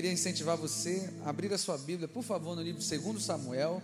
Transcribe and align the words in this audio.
Queria 0.00 0.14
incentivar 0.14 0.56
você 0.56 1.12
a 1.26 1.28
abrir 1.28 1.52
a 1.52 1.58
sua 1.58 1.76
Bíblia, 1.76 2.08
por 2.08 2.22
favor, 2.22 2.56
no 2.56 2.62
livro 2.62 2.80
2 2.82 3.22
Samuel, 3.22 3.82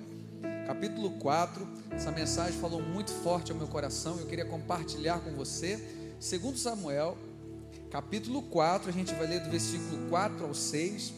capítulo 0.66 1.10
4. 1.19 1.69
Essa 1.90 2.10
mensagem 2.10 2.58
falou 2.58 2.81
muito 2.81 3.10
forte 3.12 3.52
ao 3.52 3.58
meu 3.58 3.69
coração, 3.69 4.18
eu 4.18 4.26
queria 4.26 4.46
compartilhar 4.46 5.21
com 5.21 5.32
você. 5.32 5.76
2 6.18 6.58
Samuel, 6.58 7.18
capítulo 7.90 8.40
4, 8.44 8.88
a 8.88 8.92
gente 8.94 9.12
vai 9.12 9.26
ler 9.26 9.40
do 9.40 9.50
versículo 9.50 10.08
4 10.08 10.46
ao 10.46 10.54
6. 10.54 11.12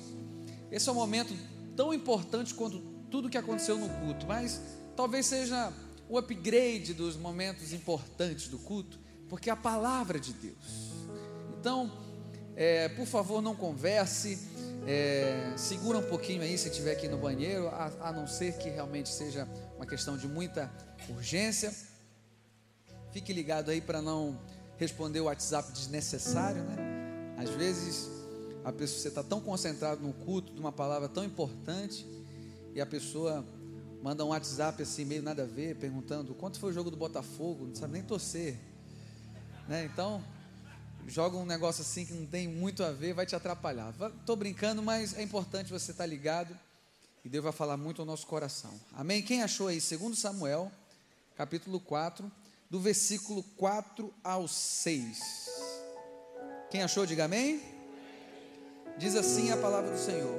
Esse 0.68 0.88
é 0.88 0.90
um 0.90 0.96
momento 0.96 1.32
tão 1.76 1.94
importante 1.94 2.52
quanto 2.52 2.80
tudo 3.08 3.30
que 3.30 3.38
aconteceu 3.38 3.78
no 3.78 3.88
culto, 4.00 4.26
mas 4.26 4.60
talvez 4.96 5.26
seja 5.26 5.72
o 6.08 6.18
upgrade 6.18 6.92
dos 6.92 7.16
momentos 7.16 7.72
importantes 7.72 8.48
do 8.48 8.58
culto, 8.58 8.98
porque 9.28 9.48
é 9.48 9.52
a 9.52 9.56
palavra 9.56 10.18
de 10.18 10.32
Deus. 10.32 10.90
Então, 11.60 11.88
é, 12.56 12.88
por 12.88 13.06
favor, 13.06 13.40
não 13.40 13.54
converse, 13.54 14.57
é, 14.90 15.52
segura 15.54 15.98
um 15.98 16.02
pouquinho 16.02 16.40
aí 16.40 16.56
se 16.56 16.70
estiver 16.70 16.92
aqui 16.92 17.08
no 17.08 17.18
banheiro, 17.18 17.68
a, 17.68 18.08
a 18.08 18.10
não 18.10 18.26
ser 18.26 18.56
que 18.56 18.70
realmente 18.70 19.10
seja 19.10 19.46
uma 19.76 19.84
questão 19.84 20.16
de 20.16 20.26
muita 20.26 20.72
urgência. 21.10 21.74
Fique 23.12 23.30
ligado 23.30 23.70
aí 23.70 23.82
para 23.82 24.00
não 24.00 24.40
responder 24.78 25.20
o 25.20 25.24
WhatsApp 25.24 25.70
desnecessário, 25.72 26.64
né? 26.64 27.34
Às 27.36 27.50
vezes 27.50 28.08
a 28.64 28.72
pessoa 28.72 29.02
você 29.02 29.08
está 29.08 29.22
tão 29.22 29.42
concentrado 29.42 30.00
no 30.00 30.14
culto 30.14 30.54
de 30.54 30.58
uma 30.58 30.72
palavra 30.72 31.06
tão 31.06 31.22
importante 31.22 32.06
e 32.74 32.80
a 32.80 32.86
pessoa 32.86 33.44
manda 34.02 34.24
um 34.24 34.28
WhatsApp 34.28 34.82
assim 34.82 35.04
meio 35.04 35.22
nada 35.22 35.42
a 35.42 35.46
ver, 35.46 35.76
perguntando 35.76 36.34
quanto 36.34 36.58
foi 36.58 36.70
o 36.70 36.72
jogo 36.72 36.90
do 36.90 36.96
Botafogo, 36.96 37.66
não 37.66 37.74
sabe 37.74 37.92
nem 37.92 38.02
torcer, 38.02 38.56
né? 39.68 39.84
Então 39.92 40.24
joga 41.08 41.36
um 41.36 41.46
negócio 41.46 41.82
assim 41.82 42.04
que 42.04 42.12
não 42.12 42.26
tem 42.26 42.46
muito 42.46 42.84
a 42.84 42.92
ver, 42.92 43.14
vai 43.14 43.24
te 43.24 43.34
atrapalhar. 43.34 43.94
Estou 44.20 44.36
brincando, 44.36 44.82
mas 44.82 45.16
é 45.16 45.22
importante 45.22 45.70
você 45.70 45.90
estar 45.90 46.04
tá 46.04 46.06
ligado 46.06 46.56
e 47.24 47.28
Deus 47.28 47.42
vai 47.42 47.52
falar 47.52 47.76
muito 47.76 48.02
ao 48.02 48.06
nosso 48.06 48.26
coração. 48.26 48.72
Amém? 48.92 49.22
Quem 49.22 49.42
achou 49.42 49.68
aí? 49.68 49.80
Segundo 49.80 50.14
Samuel, 50.14 50.70
capítulo 51.36 51.80
4, 51.80 52.30
do 52.70 52.78
versículo 52.78 53.42
4 53.56 54.12
ao 54.22 54.46
6. 54.46 55.18
Quem 56.70 56.82
achou, 56.82 57.06
diga 57.06 57.24
amém. 57.24 57.62
Diz 58.98 59.16
assim 59.16 59.50
a 59.50 59.56
palavra 59.56 59.90
do 59.90 59.98
Senhor: 59.98 60.38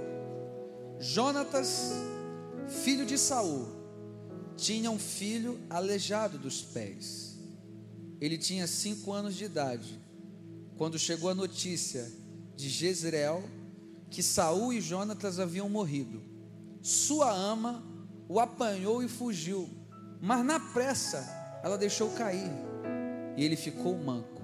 Jonatas, 0.99 1.91
filho 2.83 3.05
de 3.05 3.17
Saul, 3.17 3.67
tinha 4.55 4.91
um 4.91 4.99
filho 4.99 5.59
aleijado 5.69 6.37
dos 6.37 6.61
pés. 6.61 7.37
Ele 8.21 8.37
tinha 8.37 8.67
cinco 8.67 9.11
anos 9.11 9.35
de 9.35 9.45
idade 9.45 9.98
quando 10.79 10.97
chegou 10.97 11.29
a 11.29 11.35
notícia 11.35 12.09
de 12.55 12.69
Jezreel 12.69 13.43
que 14.09 14.23
Saul 14.23 14.71
e 14.71 14.79
Jonatas 14.79 15.37
haviam 15.37 15.67
morrido. 15.67 16.21
Sua 16.81 17.29
ama 17.29 17.83
o 18.29 18.39
apanhou 18.39 19.03
e 19.03 19.09
fugiu, 19.09 19.69
mas 20.21 20.45
na 20.45 20.57
pressa 20.57 21.17
ela 21.61 21.77
deixou 21.77 22.09
cair 22.11 22.49
e 23.35 23.43
ele 23.43 23.57
ficou 23.57 23.97
manco. 23.97 24.41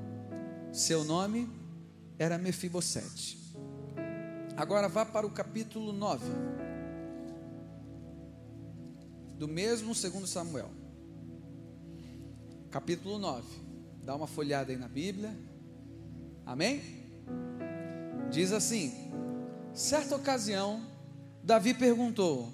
Seu 0.74 1.06
nome 1.06 1.50
era 2.20 2.38
Mefibosete. 2.38 3.40
Agora 4.58 4.90
vá 4.90 5.06
para 5.06 5.26
o 5.26 5.32
capítulo 5.32 5.94
9 5.94 6.26
do 9.40 9.48
mesmo 9.48 9.96
segundo 9.96 10.28
Samuel. 10.28 10.70
Capítulo 12.70 13.18
9. 13.20 13.48
Dá 14.04 14.14
uma 14.14 14.28
folhada 14.28 14.74
aí 14.74 14.78
na 14.78 14.90
Bíblia. 14.90 15.55
Amém? 16.46 16.82
Diz 18.30 18.52
assim: 18.52 19.12
certa 19.74 20.16
ocasião, 20.16 20.86
Davi 21.44 21.74
perguntou: 21.74 22.52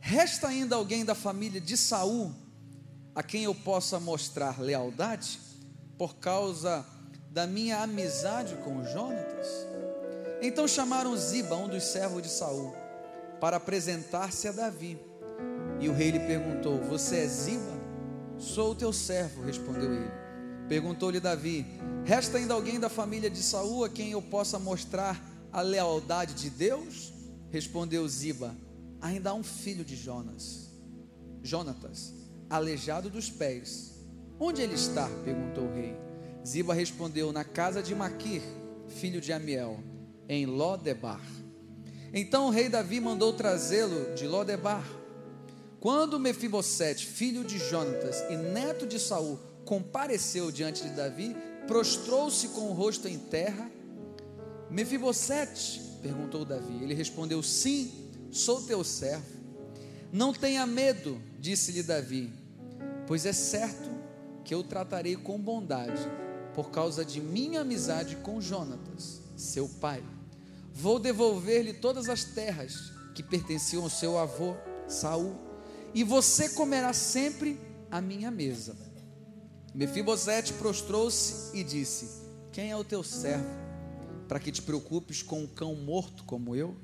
Resta 0.00 0.48
ainda 0.48 0.76
alguém 0.76 1.04
da 1.04 1.14
família 1.14 1.60
de 1.60 1.76
Saul 1.76 2.32
a 3.14 3.22
quem 3.22 3.44
eu 3.44 3.54
possa 3.54 3.98
mostrar 3.98 4.60
lealdade 4.60 5.40
por 5.98 6.16
causa 6.16 6.86
da 7.30 7.46
minha 7.46 7.82
amizade 7.82 8.54
com 8.64 8.84
Jonatas? 8.84 9.48
Então 10.40 10.68
chamaram 10.68 11.16
Ziba, 11.16 11.56
um 11.56 11.68
dos 11.68 11.82
servos 11.84 12.22
de 12.22 12.28
Saul, 12.28 12.74
para 13.40 13.56
apresentar-se 13.56 14.46
a 14.48 14.52
Davi. 14.52 14.98
E 15.80 15.88
o 15.88 15.92
rei 15.92 16.10
lhe 16.10 16.20
perguntou: 16.20 16.78
Você 16.84 17.18
é 17.18 17.26
Ziba? 17.26 17.78
Sou 18.38 18.70
o 18.70 18.74
teu 18.74 18.92
servo, 18.92 19.42
respondeu 19.42 19.92
ele. 19.92 20.17
Perguntou-lhe 20.68 21.18
Davi: 21.18 21.64
Resta 22.04 22.38
ainda 22.38 22.54
alguém 22.54 22.78
da 22.78 22.88
família 22.88 23.30
de 23.30 23.42
Saul 23.42 23.84
a 23.84 23.88
quem 23.88 24.10
eu 24.10 24.20
possa 24.20 24.58
mostrar 24.58 25.20
a 25.52 25.60
lealdade 25.60 26.34
de 26.34 26.50
Deus? 26.50 27.12
Respondeu 27.50 28.06
Ziba: 28.06 28.54
Ainda 29.00 29.30
há 29.30 29.34
um 29.34 29.42
filho 29.42 29.84
de 29.84 29.96
Jonas, 29.96 30.70
Jonatas, 31.42 32.12
aleijado 32.50 33.08
dos 33.08 33.30
pés. 33.30 33.94
Onde 34.38 34.62
ele 34.62 34.74
está? 34.74 35.08
perguntou 35.24 35.64
o 35.64 35.74
rei. 35.74 35.96
Ziba 36.46 36.74
respondeu: 36.74 37.32
Na 37.32 37.44
casa 37.44 37.82
de 37.82 37.94
Maquir, 37.94 38.42
filho 38.88 39.20
de 39.20 39.32
Amiel, 39.32 39.80
em 40.28 40.44
Lodebar. 40.44 41.22
Então 42.12 42.46
o 42.46 42.50
rei 42.50 42.68
Davi 42.68 43.00
mandou 43.00 43.32
trazê-lo 43.32 44.14
de 44.14 44.26
Lodebar. 44.26 44.97
Quando 45.80 46.18
Mefibosete, 46.18 47.06
filho 47.06 47.44
de 47.44 47.58
Jonatas 47.58 48.24
e 48.28 48.36
neto 48.36 48.86
de 48.86 48.98
Saul, 48.98 49.38
compareceu 49.64 50.50
diante 50.50 50.82
de 50.82 50.90
Davi, 50.90 51.36
prostrou-se 51.66 52.48
com 52.48 52.62
o 52.62 52.72
rosto 52.72 53.06
em 53.06 53.18
terra. 53.18 53.70
Mefibosete, 54.70 55.80
perguntou 56.02 56.44
Davi. 56.44 56.82
Ele 56.82 56.94
respondeu: 56.94 57.42
Sim, 57.42 58.10
sou 58.30 58.62
teu 58.62 58.82
servo. 58.82 59.38
Não 60.12 60.32
tenha 60.32 60.66
medo, 60.66 61.20
disse-lhe 61.38 61.82
Davi, 61.82 62.32
pois 63.06 63.26
é 63.26 63.32
certo 63.32 63.90
que 64.42 64.54
eu 64.54 64.62
tratarei 64.62 65.16
com 65.16 65.38
bondade, 65.38 66.00
por 66.54 66.70
causa 66.70 67.04
de 67.04 67.20
minha 67.20 67.60
amizade 67.60 68.16
com 68.16 68.40
Jonatas, 68.40 69.20
seu 69.36 69.68
pai. 69.68 70.02
Vou 70.72 70.98
devolver-lhe 70.98 71.74
todas 71.74 72.08
as 72.08 72.24
terras 72.24 72.90
que 73.14 73.22
pertenciam 73.22 73.82
ao 73.82 73.90
seu 73.90 74.18
avô 74.18 74.56
Saul, 74.86 75.47
e 75.94 76.04
você 76.04 76.50
comerá 76.50 76.92
sempre 76.92 77.58
à 77.90 78.00
minha 78.00 78.30
mesa. 78.30 78.76
Mefibosete 79.74 80.52
prostrou-se 80.54 81.56
e 81.56 81.62
disse: 81.62 82.08
Quem 82.52 82.70
é 82.70 82.76
o 82.76 82.84
teu 82.84 83.02
servo, 83.02 83.46
para 84.26 84.40
que 84.40 84.52
te 84.52 84.62
preocupes 84.62 85.22
com 85.22 85.42
um 85.42 85.46
cão 85.46 85.74
morto 85.74 86.24
como 86.24 86.56
eu? 86.56 86.76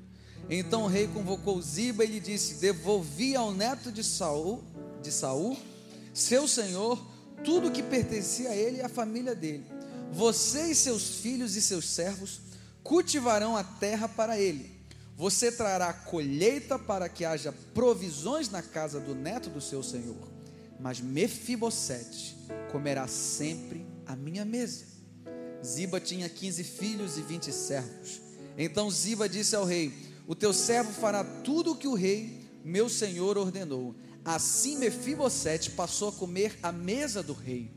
Então 0.49 0.83
o 0.83 0.87
rei 0.87 1.07
convocou 1.07 1.61
Ziba 1.61 2.03
e 2.03 2.07
lhe 2.07 2.19
disse: 2.19 2.55
Devolvi 2.55 3.35
ao 3.35 3.51
neto 3.51 3.91
de 3.91 4.03
Saul, 4.03 4.63
de 5.01 5.11
Saul, 5.11 5.57
seu 6.13 6.47
senhor, 6.47 7.03
tudo 7.43 7.71
que 7.71 7.83
pertencia 7.83 8.49
a 8.49 8.55
ele 8.55 8.77
e 8.77 8.81
à 8.81 8.89
família 8.89 9.35
dele. 9.35 9.65
Você 10.11 10.71
e 10.71 10.75
seus 10.75 11.15
filhos 11.15 11.55
e 11.55 11.61
seus 11.61 11.89
servos 11.89 12.39
cultivarão 12.83 13.57
a 13.57 13.63
terra 13.63 14.07
para 14.07 14.39
ele. 14.39 14.74
Você 15.15 15.49
trará 15.51 15.93
colheita 15.93 16.77
para 16.77 17.07
que 17.07 17.23
haja 17.23 17.53
provisões 17.73 18.49
na 18.49 18.61
casa 18.61 18.99
do 18.99 19.15
neto 19.15 19.49
do 19.49 19.61
seu 19.61 19.81
senhor. 19.81 20.29
Mas 20.77 20.99
Mefibosete 20.99 22.35
comerá 22.71 23.07
sempre 23.07 23.85
à 24.05 24.15
minha 24.15 24.43
mesa. 24.43 24.85
Ziba 25.63 26.01
tinha 26.01 26.27
quinze 26.27 26.63
filhos 26.63 27.17
e 27.17 27.21
vinte 27.21 27.51
servos. 27.51 28.21
Então 28.57 28.91
Ziba 28.91 29.29
disse 29.29 29.55
ao 29.55 29.63
rei: 29.63 29.93
O 30.27 30.35
teu 30.35 30.53
servo 30.53 30.91
fará 30.91 31.23
tudo 31.23 31.71
o 31.71 31.77
que 31.77 31.87
o 31.87 31.93
rei, 31.93 32.45
meu 32.63 32.89
senhor, 32.89 33.37
ordenou. 33.37 33.95
Assim 34.23 34.77
Mefibosete 34.77 35.71
passou 35.71 36.09
a 36.09 36.11
comer 36.11 36.59
à 36.61 36.71
mesa 36.71 37.23
do 37.23 37.33
rei, 37.33 37.71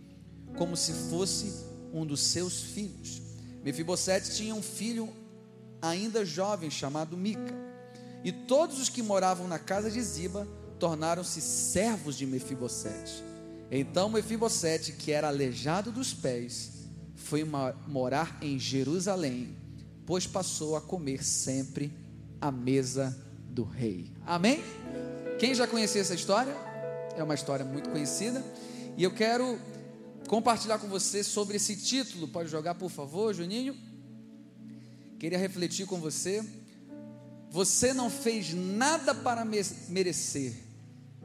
como 0.56 0.76
se 0.76 0.93
fosse 1.09 1.53
um 1.93 2.05
dos 2.05 2.20
seus 2.20 2.62
filhos. 2.62 3.22
Mefibosete 3.62 4.34
tinha 4.34 4.55
um 4.55 4.62
filho 4.62 5.09
ainda 5.81 6.25
jovem 6.25 6.71
chamado 6.71 7.16
Mica. 7.16 7.55
E 8.25 8.33
todos 8.33 8.81
os 8.81 8.88
que 8.88 9.02
moravam 9.02 9.47
na 9.47 9.58
casa 9.58 9.91
de 9.91 10.00
Ziba 10.02 10.47
tornaram-se 10.79 11.41
servos 11.41 12.17
de 12.17 12.26
Mefibosete. 12.26 13.23
Então 13.70 14.08
Mefibosete, 14.08 14.93
que 14.93 15.12
era 15.12 15.29
aleijado 15.29 15.93
dos 15.93 16.14
pés, 16.14 16.73
foi 17.14 17.44
morar 17.87 18.38
em 18.41 18.58
Jerusalém, 18.58 19.56
pois 20.06 20.26
passou 20.26 20.76
a 20.76 20.81
comer 20.81 21.23
sempre 21.23 21.93
à 22.41 22.50
mesa 22.50 23.17
do 23.50 23.64
rei. 23.64 24.11
Amém? 24.26 24.62
Quem 25.38 25.55
já 25.55 25.67
conhecia 25.67 26.00
essa 26.00 26.14
história? 26.14 26.55
É 27.17 27.23
uma 27.23 27.35
história 27.35 27.64
muito 27.64 27.91
conhecida. 27.91 28.43
E 28.97 29.02
eu 29.02 29.11
quero 29.11 29.58
compartilhar 30.29 30.79
com 30.79 30.88
você 30.88 31.23
sobre 31.23 31.56
esse 31.56 31.76
título. 31.76 32.29
Pode 32.29 32.49
jogar, 32.49 32.75
por 32.75 32.91
favor, 32.91 33.35
Juninho? 33.35 33.76
Queria 35.19 35.38
refletir 35.38 35.87
com 35.87 35.99
você. 35.99 36.44
Você 37.50 37.93
não 37.93 38.11
fez 38.11 38.53
nada 38.55 39.15
para 39.15 39.44
merecer, 39.44 40.55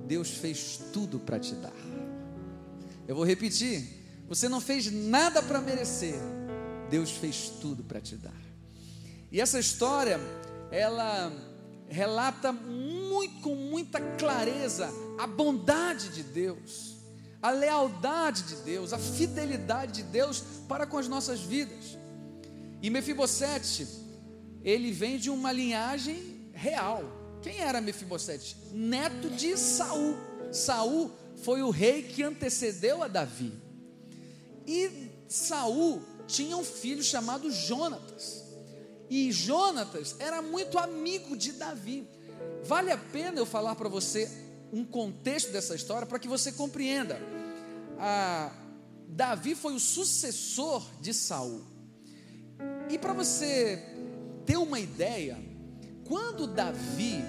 Deus 0.08 0.30
fez 0.30 0.80
tudo 0.92 1.20
para 1.20 1.38
te 1.38 1.54
dar. 1.56 1.74
Eu 3.08 3.16
vou 3.16 3.26
repetir: 3.26 4.04
você 4.28 4.48
não 4.48 4.62
fez 4.62 4.92
nada 4.92 5.44
para 5.44 5.60
merecer, 5.60 6.16
Deus 6.90 7.12
fez 7.12 7.50
tudo 7.62 7.84
para 7.84 8.00
te 8.00 8.16
dar. 8.16 8.34
E 9.32 9.42
essa 9.42 9.60
história 9.60 10.20
ela 10.72 11.32
relata 11.90 12.52
muito 12.52 13.42
com 13.42 13.54
muita 13.54 14.00
clareza 14.18 14.90
a 15.20 15.28
bondade 15.28 16.10
de 16.10 16.24
Deus, 16.24 16.96
a 17.42 17.52
lealdade 17.52 18.44
de 18.44 18.56
Deus, 18.58 18.94
a 18.94 18.98
fidelidade 18.98 20.02
de 20.02 20.04
Deus 20.04 20.42
para 20.68 20.88
com 20.88 20.98
as 20.98 21.08
nossas 21.08 21.42
vidas. 21.42 21.98
E 22.84 22.90
Mefibosete, 22.90 23.88
ele 24.62 24.92
vem 24.92 25.18
de 25.18 25.30
uma 25.30 25.54
linhagem 25.54 26.50
real. 26.52 27.02
Quem 27.42 27.60
era 27.60 27.80
Mefibosete? 27.80 28.58
Neto 28.74 29.30
de 29.30 29.56
Saul. 29.56 30.18
Saul 30.52 31.10
foi 31.38 31.64
o 31.64 31.70
rei 31.70 32.04
que 32.04 32.22
antecedeu 32.22 33.02
a 33.02 33.08
Davi. 33.08 33.54
E 34.68 35.10
Saul 35.30 36.02
tinha 36.28 36.58
um 36.58 36.64
filho 36.64 37.02
chamado 37.02 37.50
Jonatas. 37.50 38.44
E 39.10 39.32
Jonatas 39.32 40.18
era 40.20 40.42
muito 40.42 40.78
amigo 40.78 41.38
de 41.38 41.54
Davi. 41.54 42.06
Vale 42.66 42.92
a 42.92 42.98
pena 42.98 43.40
eu 43.40 43.46
falar 43.46 43.76
para 43.76 43.88
você 43.88 44.30
um 44.74 44.84
contexto 44.84 45.54
dessa 45.54 45.74
história 45.74 46.06
para 46.06 46.20
que 46.20 46.28
você 46.28 46.52
compreenda. 46.52 47.18
Ah, 47.98 48.52
Davi 49.08 49.56
foi 49.56 49.74
o 49.74 49.80
sucessor 49.80 50.86
de 51.00 51.14
Saul. 51.14 51.73
E 52.90 52.98
para 52.98 53.14
você 53.14 53.82
ter 54.46 54.58
uma 54.58 54.80
ideia, 54.80 55.38
quando 56.06 56.48
Davi 56.48 57.24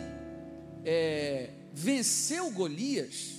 é, 0.85 1.51
venceu 1.73 2.51
Golias, 2.51 3.35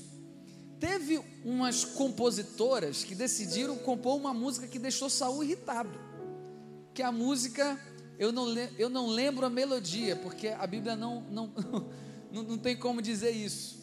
teve 0.79 1.21
umas 1.43 1.83
compositoras 1.83 3.03
que 3.03 3.15
decidiram 3.15 3.77
compor 3.77 4.15
uma 4.15 4.33
música 4.33 4.67
que 4.67 4.79
deixou 4.79 5.09
Saul 5.09 5.43
irritado. 5.43 5.99
Que 6.93 7.03
a 7.03 7.11
música, 7.11 7.79
eu 8.17 8.31
não, 8.31 8.47
eu 8.77 8.89
não 8.89 9.07
lembro 9.07 9.45
a 9.45 9.49
melodia, 9.49 10.15
porque 10.15 10.47
a 10.47 10.65
Bíblia 10.65 10.95
não, 10.95 11.21
não, 11.29 11.51
não, 12.31 12.43
não 12.43 12.57
tem 12.57 12.75
como 12.75 13.01
dizer 13.01 13.31
isso. 13.31 13.75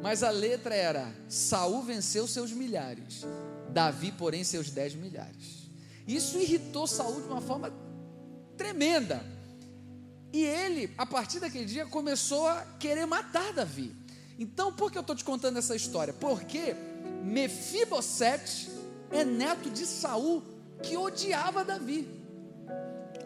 Mas 0.00 0.22
a 0.22 0.30
letra 0.30 0.74
era: 0.74 1.12
Saul 1.28 1.82
venceu 1.82 2.26
seus 2.26 2.52
milhares, 2.52 3.26
Davi, 3.70 4.12
porém, 4.12 4.44
seus 4.44 4.70
dez 4.70 4.94
milhares. 4.94 5.67
Isso 6.08 6.38
irritou 6.38 6.86
Saul 6.86 7.20
de 7.20 7.28
uma 7.28 7.42
forma 7.42 7.70
tremenda. 8.56 9.22
E 10.32 10.42
ele, 10.42 10.94
a 10.96 11.04
partir 11.04 11.38
daquele 11.38 11.66
dia, 11.66 11.84
começou 11.84 12.48
a 12.48 12.62
querer 12.80 13.04
matar 13.04 13.52
Davi. 13.52 13.94
Então, 14.38 14.72
por 14.72 14.90
que 14.90 14.96
eu 14.96 15.02
estou 15.02 15.14
te 15.14 15.22
contando 15.22 15.58
essa 15.58 15.76
história? 15.76 16.14
Porque 16.14 16.74
Mefibosete 17.22 18.70
é 19.10 19.22
neto 19.22 19.68
de 19.68 19.84
Saul, 19.84 20.42
que 20.82 20.96
odiava 20.96 21.62
Davi. 21.62 22.08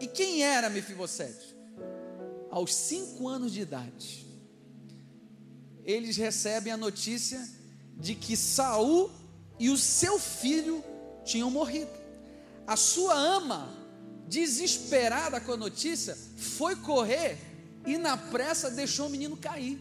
E 0.01 0.07
quem 0.07 0.43
era 0.43 0.69
Mefibosete? 0.69 1.55
Aos 2.51 2.75
cinco 2.75 3.29
anos 3.29 3.53
de 3.53 3.61
idade, 3.61 4.27
eles 5.85 6.17
recebem 6.17 6.73
a 6.73 6.77
notícia 6.77 7.41
de 7.95 8.13
que 8.13 8.35
Saul 8.35 9.09
e 9.57 9.69
o 9.69 9.77
seu 9.77 10.19
filho 10.19 10.83
tinham 11.23 11.49
morrido. 11.49 12.02
A 12.65 12.75
sua 12.75 13.13
ama, 13.13 13.69
desesperada 14.27 15.39
com 15.41 15.53
a 15.53 15.57
notícia, 15.57 16.17
foi 16.37 16.75
correr 16.75 17.37
e 17.85 17.97
na 17.97 18.15
pressa 18.15 18.71
deixou 18.71 19.07
o 19.07 19.09
menino 19.09 19.35
cair. 19.35 19.79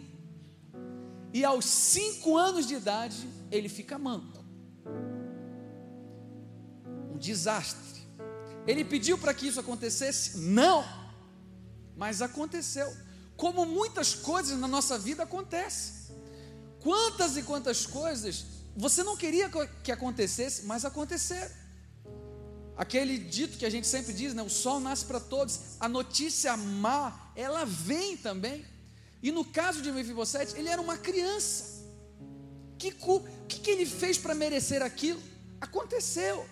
E 1.32 1.44
aos 1.44 1.64
cinco 1.64 2.36
anos 2.36 2.66
de 2.66 2.74
idade, 2.74 3.28
ele 3.50 3.68
fica 3.68 3.98
manco. 3.98 4.44
Um 7.10 7.16
desastre. 7.16 8.02
Ele 8.66 8.84
pediu 8.84 9.16
para 9.16 9.32
que 9.32 9.46
isso 9.46 9.60
acontecesse? 9.60 10.38
Não. 10.38 10.84
Mas 11.96 12.20
aconteceu. 12.20 12.92
Como 13.36 13.64
muitas 13.64 14.14
coisas 14.14 14.58
na 14.58 14.68
nossa 14.68 14.98
vida 14.98 15.22
acontecem. 15.22 16.14
Quantas 16.80 17.36
e 17.36 17.42
quantas 17.42 17.86
coisas 17.86 18.44
você 18.76 19.02
não 19.02 19.16
queria 19.16 19.50
que 19.82 19.92
acontecesse, 19.92 20.64
mas 20.64 20.84
aconteceram. 20.84 21.61
Aquele 22.82 23.16
dito 23.16 23.58
que 23.58 23.64
a 23.64 23.70
gente 23.70 23.86
sempre 23.86 24.12
diz, 24.12 24.34
né? 24.34 24.42
O 24.42 24.50
sol 24.50 24.80
nasce 24.80 25.04
para 25.04 25.20
todos. 25.20 25.60
A 25.78 25.88
notícia 25.88 26.56
má, 26.56 27.30
ela 27.36 27.64
vem 27.64 28.16
também. 28.16 28.66
E 29.22 29.30
no 29.30 29.44
caso 29.44 29.80
de 29.82 29.92
Mefibosete, 29.92 30.56
ele 30.56 30.68
era 30.68 30.82
uma 30.82 30.98
criança. 30.98 31.80
Que, 32.76 32.92
o 33.02 33.20
que, 33.46 33.60
que 33.60 33.70
ele 33.70 33.86
fez 33.86 34.18
para 34.18 34.34
merecer 34.34 34.82
aquilo? 34.82 35.22
Aconteceu. 35.60 36.44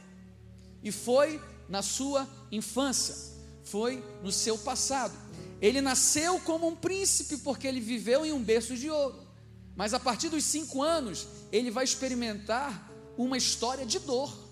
E 0.84 0.92
foi 0.92 1.42
na 1.68 1.82
sua 1.82 2.28
infância, 2.52 3.16
foi 3.64 4.00
no 4.22 4.30
seu 4.30 4.56
passado. 4.56 5.18
Ele 5.60 5.80
nasceu 5.80 6.38
como 6.38 6.68
um 6.68 6.76
príncipe 6.76 7.38
porque 7.38 7.66
ele 7.66 7.80
viveu 7.80 8.24
em 8.24 8.32
um 8.32 8.40
berço 8.40 8.76
de 8.76 8.88
ouro. 8.88 9.18
Mas 9.74 9.94
a 9.94 9.98
partir 9.98 10.28
dos 10.28 10.44
cinco 10.44 10.80
anos, 10.80 11.26
ele 11.50 11.72
vai 11.72 11.82
experimentar 11.82 12.88
uma 13.18 13.36
história 13.36 13.84
de 13.84 13.98
dor. 13.98 14.49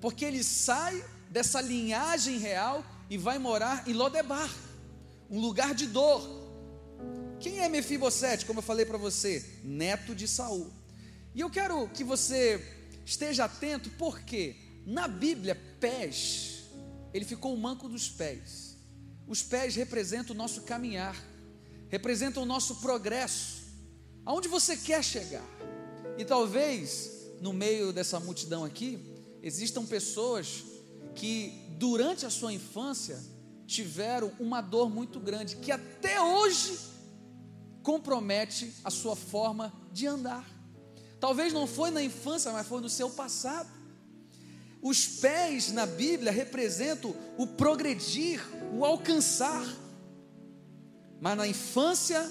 Porque 0.00 0.24
ele 0.24 0.42
sai 0.44 1.04
dessa 1.30 1.60
linhagem 1.60 2.38
real 2.38 2.84
e 3.10 3.18
vai 3.18 3.38
morar 3.38 3.86
em 3.88 3.92
Lodebar, 3.92 4.50
um 5.30 5.40
lugar 5.40 5.74
de 5.74 5.86
dor, 5.86 6.38
quem 7.40 7.60
é 7.60 7.68
Mefibosete? 7.68 8.44
Como 8.44 8.58
eu 8.58 8.62
falei 8.62 8.84
para 8.84 8.98
você, 8.98 9.44
neto 9.62 10.14
de 10.14 10.26
Saul. 10.26 10.70
E 11.34 11.40
eu 11.40 11.48
quero 11.48 11.88
que 11.88 12.02
você 12.02 12.60
esteja 13.06 13.44
atento, 13.44 13.90
porque 13.90 14.56
na 14.84 15.06
Bíblia, 15.06 15.56
pés, 15.78 16.64
ele 17.14 17.24
ficou 17.24 17.56
manco 17.56 17.88
dos 17.88 18.08
pés. 18.08 18.76
Os 19.26 19.42
pés 19.42 19.76
representam 19.76 20.34
o 20.34 20.38
nosso 20.38 20.62
caminhar, 20.62 21.16
representam 21.88 22.42
o 22.42 22.46
nosso 22.46 22.76
progresso. 22.76 23.62
Aonde 24.24 24.48
você 24.48 24.76
quer 24.76 25.04
chegar? 25.04 25.46
E 26.18 26.24
talvez 26.24 27.10
no 27.40 27.52
meio 27.52 27.92
dessa 27.92 28.18
multidão 28.18 28.64
aqui 28.64 29.17
existam 29.42 29.84
pessoas 29.84 30.64
que 31.14 31.66
durante 31.78 32.26
a 32.26 32.30
sua 32.30 32.52
infância 32.52 33.18
tiveram 33.66 34.32
uma 34.40 34.60
dor 34.60 34.88
muito 34.88 35.20
grande, 35.20 35.56
que 35.56 35.70
até 35.70 36.20
hoje 36.20 36.78
compromete 37.82 38.72
a 38.84 38.90
sua 38.90 39.14
forma 39.14 39.72
de 39.92 40.06
andar. 40.06 40.48
Talvez 41.20 41.52
não 41.52 41.66
foi 41.66 41.90
na 41.90 42.02
infância, 42.02 42.52
mas 42.52 42.66
foi 42.66 42.80
no 42.80 42.88
seu 42.88 43.10
passado. 43.10 43.68
Os 44.80 45.06
pés 45.06 45.72
na 45.72 45.86
Bíblia 45.86 46.30
representam 46.30 47.14
o 47.36 47.46
progredir, 47.46 48.40
o 48.72 48.84
alcançar. 48.84 49.66
Mas 51.20 51.36
na 51.36 51.48
infância 51.48 52.30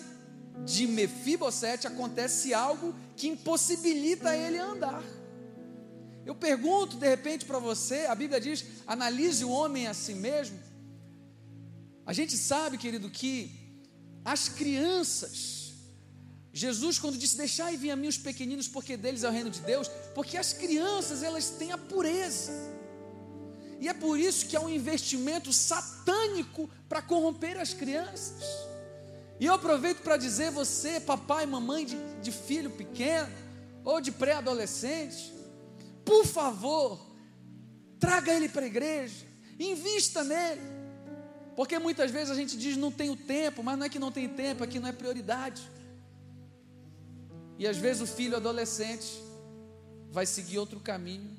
de 0.66 0.88
Mefibosete 0.88 1.88
acontece 1.88 2.54
algo 2.54 2.96
que 3.16 3.28
impossibilita 3.28 4.36
ele 4.36 4.58
andar. 4.58 5.04
Eu 6.28 6.36
pergunto 6.36 6.98
de 6.98 7.08
repente 7.08 7.46
para 7.46 7.58
você, 7.58 8.00
a 8.06 8.14
Bíblia 8.14 8.42
diz: 8.42 8.66
analise 8.86 9.46
o 9.46 9.50
homem 9.50 9.88
a 9.88 9.94
si 9.94 10.14
mesmo. 10.14 10.60
A 12.06 12.12
gente 12.12 12.38
sabe, 12.38 12.78
querido, 12.78 13.10
que 13.10 13.34
as 14.26 14.50
crianças. 14.50 15.72
Jesus, 16.52 17.00
quando 17.00 17.18
disse: 17.18 17.38
Deixai 17.38 17.78
vir 17.78 17.92
a 17.92 17.96
mim 17.96 18.10
os 18.10 18.18
pequeninos, 18.18 18.68
porque 18.68 18.98
deles 18.98 19.24
é 19.24 19.30
o 19.30 19.32
reino 19.32 19.50
de 19.50 19.62
Deus, 19.62 19.88
porque 20.14 20.38
as 20.38 20.52
crianças 20.52 21.24
elas 21.24 21.50
têm 21.52 21.72
a 21.72 21.78
pureza, 21.78 22.52
e 23.80 23.88
é 23.88 23.94
por 23.94 24.20
isso 24.20 24.48
que 24.48 24.58
há 24.58 24.60
um 24.60 24.70
investimento 24.70 25.54
satânico 25.54 26.70
para 26.90 27.02
corromper 27.02 27.58
as 27.58 27.74
crianças. 27.74 28.44
E 29.40 29.46
eu 29.46 29.54
aproveito 29.54 30.02
para 30.02 30.18
dizer, 30.18 30.52
você, 30.52 31.00
papai, 31.00 31.46
mamãe 31.46 31.86
de, 31.86 31.96
de 32.22 32.32
filho 32.34 32.72
pequeno, 32.72 33.32
ou 33.86 34.02
de 34.02 34.12
pré-adolescente, 34.12 35.37
por 36.08 36.26
favor, 36.26 37.06
traga 38.00 38.32
ele 38.32 38.48
para 38.48 38.62
a 38.62 38.68
igreja, 38.68 39.26
invista 39.60 40.24
nele. 40.24 40.62
Porque 41.54 41.78
muitas 41.78 42.10
vezes 42.12 42.30
a 42.30 42.36
gente 42.36 42.56
diz 42.56 42.78
não 42.78 42.92
tenho 42.92 43.14
tempo, 43.14 43.62
mas 43.62 43.78
não 43.78 43.86
é 43.86 43.90
que 43.90 44.00
não 44.00 44.12
tem 44.12 44.30
tempo, 44.30 44.64
é 44.64 44.68
que 44.68 44.80
não 44.80 44.88
é 44.88 44.94
prioridade. 44.94 45.70
E 47.60 47.68
às 47.68 47.76
vezes 47.76 48.02
o 48.02 48.08
filho 48.08 48.38
adolescente 48.38 49.22
vai 50.10 50.26
seguir 50.26 50.60
outro 50.60 50.80
caminho. 50.80 51.36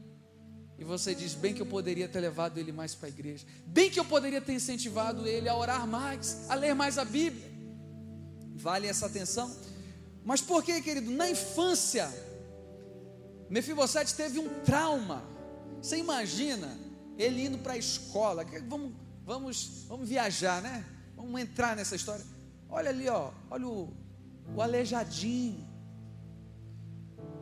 E 0.79 0.85
você 0.85 1.15
diz, 1.15 1.35
bem 1.35 1.55
que 1.55 1.63
eu 1.63 1.67
poderia 1.67 2.07
ter 2.07 2.21
levado 2.21 2.59
ele 2.59 2.71
mais 2.71 2.95
para 2.95 3.07
a 3.07 3.09
igreja. 3.09 3.47
Bem 3.67 3.91
que 3.91 3.99
eu 3.99 4.05
poderia 4.05 4.41
ter 4.41 4.53
incentivado 4.53 5.27
ele 5.27 5.49
a 5.49 5.57
orar 5.57 5.87
mais, 5.87 6.49
a 6.51 6.55
ler 6.55 6.75
mais 6.75 6.99
a 6.99 7.05
Bíblia. 7.05 7.51
Vale 8.55 8.87
essa 8.87 9.07
atenção? 9.07 9.51
Mas 10.25 10.43
por 10.43 10.63
que, 10.63 10.81
querido? 10.83 11.11
Na 11.11 11.31
infância, 11.31 12.07
Mefibosete 13.51 14.15
teve 14.15 14.39
um 14.39 14.49
trauma. 14.65 15.23
Você 15.81 15.97
imagina 15.97 16.79
ele 17.17 17.45
indo 17.45 17.59
para 17.59 17.75
a 17.75 17.79
escola. 17.79 18.45
Vamos 18.69 18.93
Vamos, 19.29 19.85
vamos 19.87 20.09
viajar, 20.09 20.63
né? 20.63 20.83
Vamos 21.15 21.39
entrar 21.39 21.77
nessa 21.77 21.95
história. 21.95 22.25
Olha 22.67 22.89
ali, 22.89 23.11
ó, 23.11 23.31
olha 23.51 23.67
o, 23.69 23.95
o 24.57 24.63
aleijadinho. 24.63 25.69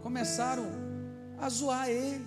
Começaram 0.02 0.66
a 1.38 1.48
zoar 1.48 1.88
ele. 1.88 2.26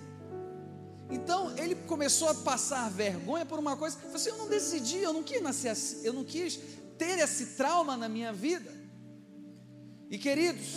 Então 1.10 1.54
ele 1.58 1.74
começou 1.74 2.30
a 2.30 2.34
passar 2.36 2.90
vergonha 2.90 3.44
por 3.44 3.58
uma 3.58 3.76
coisa. 3.76 3.98
Falou 3.98 4.16
assim: 4.16 4.30
eu 4.30 4.38
não 4.38 4.48
decidi, 4.48 4.96
eu 4.96 5.12
não 5.12 5.22
quis 5.22 5.42
nascer 5.42 5.68
assim, 5.68 6.06
eu 6.06 6.14
não 6.14 6.24
quis 6.24 6.58
ter 6.96 7.18
esse 7.18 7.48
trauma 7.48 7.98
na 7.98 8.08
minha 8.08 8.32
vida. 8.32 8.72
E 10.08 10.16
queridos, 10.16 10.68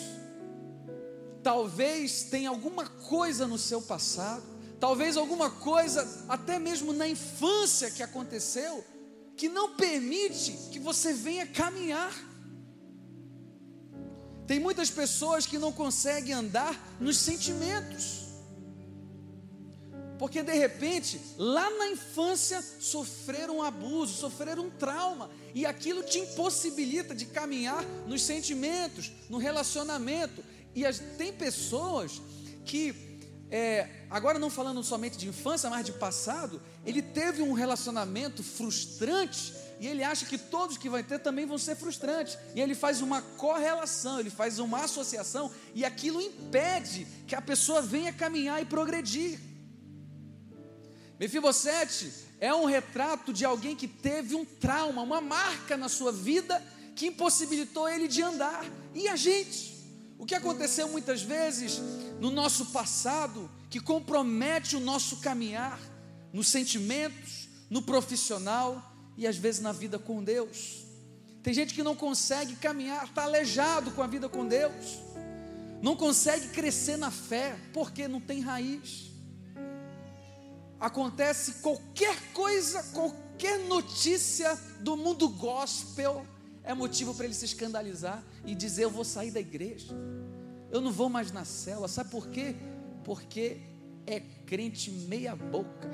talvez 1.44 2.24
tenha 2.24 2.50
alguma 2.50 2.88
coisa 2.88 3.46
no 3.46 3.58
seu 3.58 3.82
passado, 3.82 4.44
talvez 4.80 5.18
alguma 5.18 5.50
coisa, 5.50 6.26
até 6.28 6.58
mesmo 6.58 6.94
na 6.94 7.08
infância 7.08 7.92
que 7.92 8.02
aconteceu, 8.02 8.84
que 9.36 9.50
não 9.50 9.76
permite 9.76 10.54
que 10.72 10.80
você 10.80 11.14
venha 11.14 11.46
caminhar. 11.46 12.14
Tem 14.48 14.60
muitas 14.60 14.90
pessoas 14.90 15.46
que 15.46 15.58
não 15.58 15.72
conseguem 15.72 16.34
andar 16.34 16.98
nos 17.00 17.18
sentimentos. 17.18 18.24
Porque 20.20 20.44
de 20.44 20.54
repente, 20.54 21.20
lá 21.38 21.70
na 21.70 21.90
infância, 21.90 22.62
sofreram 22.80 23.58
um 23.58 23.64
abuso, 23.64 24.14
sofreram 24.14 24.68
um 24.68 24.70
trauma, 24.70 25.30
e 25.54 25.66
aquilo 25.66 26.04
te 26.04 26.20
impossibilita 26.20 27.14
de 27.14 27.26
caminhar 27.26 27.84
nos 28.08 28.22
sentimentos, 28.22 29.12
no 29.30 29.38
relacionamento. 29.38 30.44
E 30.76 30.86
as, 30.86 31.00
tem 31.18 31.32
pessoas 31.32 32.22
que, 32.66 32.96
é, 33.52 33.90
agora 34.10 34.40
não 34.40 34.50
falando 34.50 34.84
somente 34.84 35.18
de 35.18 35.28
infância, 35.28 35.70
mas 35.70 35.86
de 35.86 35.92
passado, 35.92 36.62
ele 36.86 37.02
teve 37.02 37.42
um 37.42 37.54
relacionamento 37.54 38.44
frustrante 38.44 39.54
e 39.80 39.88
ele 39.88 40.04
acha 40.04 40.26
que 40.26 40.38
todos 40.38 40.78
que 40.78 40.90
vai 40.90 41.04
ter 41.04 41.20
também 41.20 41.46
vão 41.46 41.58
ser 41.58 41.76
frustrantes. 41.76 42.38
E 42.56 42.62
ele 42.62 42.74
faz 42.74 43.02
uma 43.02 43.22
correlação, 43.22 44.20
ele 44.20 44.30
faz 44.30 44.58
uma 44.60 44.86
associação, 44.86 45.52
e 45.76 45.84
aquilo 45.84 46.22
impede 46.22 47.06
que 47.28 47.36
a 47.36 47.42
pessoa 47.42 47.82
venha 47.82 48.14
caminhar 48.14 48.62
e 48.62 48.66
progredir. 48.66 49.40
Mefibosete 51.20 52.12
é 52.40 52.54
um 52.54 52.66
retrato 52.66 53.32
de 53.32 53.46
alguém 53.46 53.76
que 53.76 53.88
teve 53.88 54.36
um 54.36 54.46
trauma, 54.46 55.02
uma 55.02 55.22
marca 55.22 55.78
na 55.78 55.90
sua 55.90 56.12
vida 56.12 56.62
que 56.96 57.08
impossibilitou 57.08 57.88
ele 57.90 58.08
de 58.08 58.22
andar. 58.22 58.66
E 58.94 59.08
a 59.08 59.16
gente? 59.16 59.73
O 60.24 60.26
que 60.26 60.36
aconteceu 60.36 60.88
muitas 60.88 61.22
vezes 61.22 61.82
no 62.22 62.32
nosso 62.32 62.68
passado 62.68 63.52
que 63.70 63.78
compromete 63.78 64.74
o 64.78 64.80
nosso 64.80 65.18
caminhar 65.18 65.78
nos 66.32 66.48
sentimentos, 66.48 67.50
no 67.70 67.82
profissional 67.82 68.82
e 69.18 69.28
às 69.28 69.36
vezes 69.36 69.60
na 69.60 69.74
vida 69.74 70.00
com 70.00 70.24
Deus. 70.24 70.86
Tem 71.44 71.54
gente 71.54 71.74
que 71.74 71.84
não 71.84 71.94
consegue 71.94 72.56
caminhar, 72.56 73.04
está 73.04 73.24
aleijado 73.24 73.92
com 73.92 74.02
a 74.02 74.08
vida 74.08 74.30
com 74.30 74.48
Deus, 74.48 74.98
não 75.82 75.94
consegue 75.94 76.48
crescer 76.48 76.96
na 76.96 77.12
fé, 77.12 77.58
porque 77.74 78.08
não 78.08 78.22
tem 78.22 78.40
raiz. 78.40 79.12
Acontece 80.80 81.56
qualquer 81.56 82.18
coisa, 82.32 82.82
qualquer 82.94 83.60
notícia 83.68 84.58
do 84.80 84.96
mundo 84.96 85.28
gospel, 85.28 86.26
é 86.64 86.74
motivo 86.74 87.14
para 87.14 87.26
ele 87.26 87.34
se 87.34 87.46
escandalizar 87.46 88.24
e 88.46 88.56
dizer: 88.56 88.84
Eu 88.84 88.92
vou 88.92 89.04
sair 89.04 89.32
da 89.32 89.40
igreja, 89.40 89.94
eu 90.72 90.82
não 90.82 90.92
vou 90.92 91.10
mais 91.10 91.32
na 91.32 91.46
cela. 91.46 91.88
Sabe 91.88 92.10
por 92.10 92.28
quê? 92.28 92.56
Porque 93.04 93.58
é 94.06 94.20
crente 94.20 94.92
meia-boca. 94.92 95.90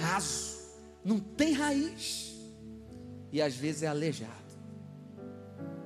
raso, 0.00 0.58
não 1.04 1.18
tem 1.20 1.52
raiz, 1.52 2.34
e 3.32 3.40
às 3.40 3.54
vezes 3.54 3.82
é 3.82 3.86
aleijado, 3.86 4.32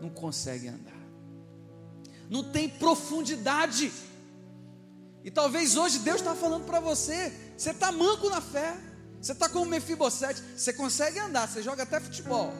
não 0.00 0.10
consegue 0.10 0.68
andar, 0.68 0.92
não 2.28 2.44
tem 2.44 2.68
profundidade. 2.68 3.92
E 5.24 5.30
talvez 5.30 5.76
hoje 5.76 5.98
Deus 6.00 6.20
está 6.20 6.34
falando 6.34 6.64
para 6.64 6.80
você: 6.80 7.32
você 7.56 7.70
está 7.70 7.90
manco 7.90 8.30
na 8.30 8.40
fé, 8.40 8.76
você 9.20 9.32
está 9.32 9.48
como 9.48 9.66
Mefibosete, 9.66 10.42
você 10.56 10.72
consegue 10.72 11.18
andar, 11.18 11.48
você 11.48 11.62
joga 11.62 11.82
até 11.82 12.00
futebol, 12.00 12.52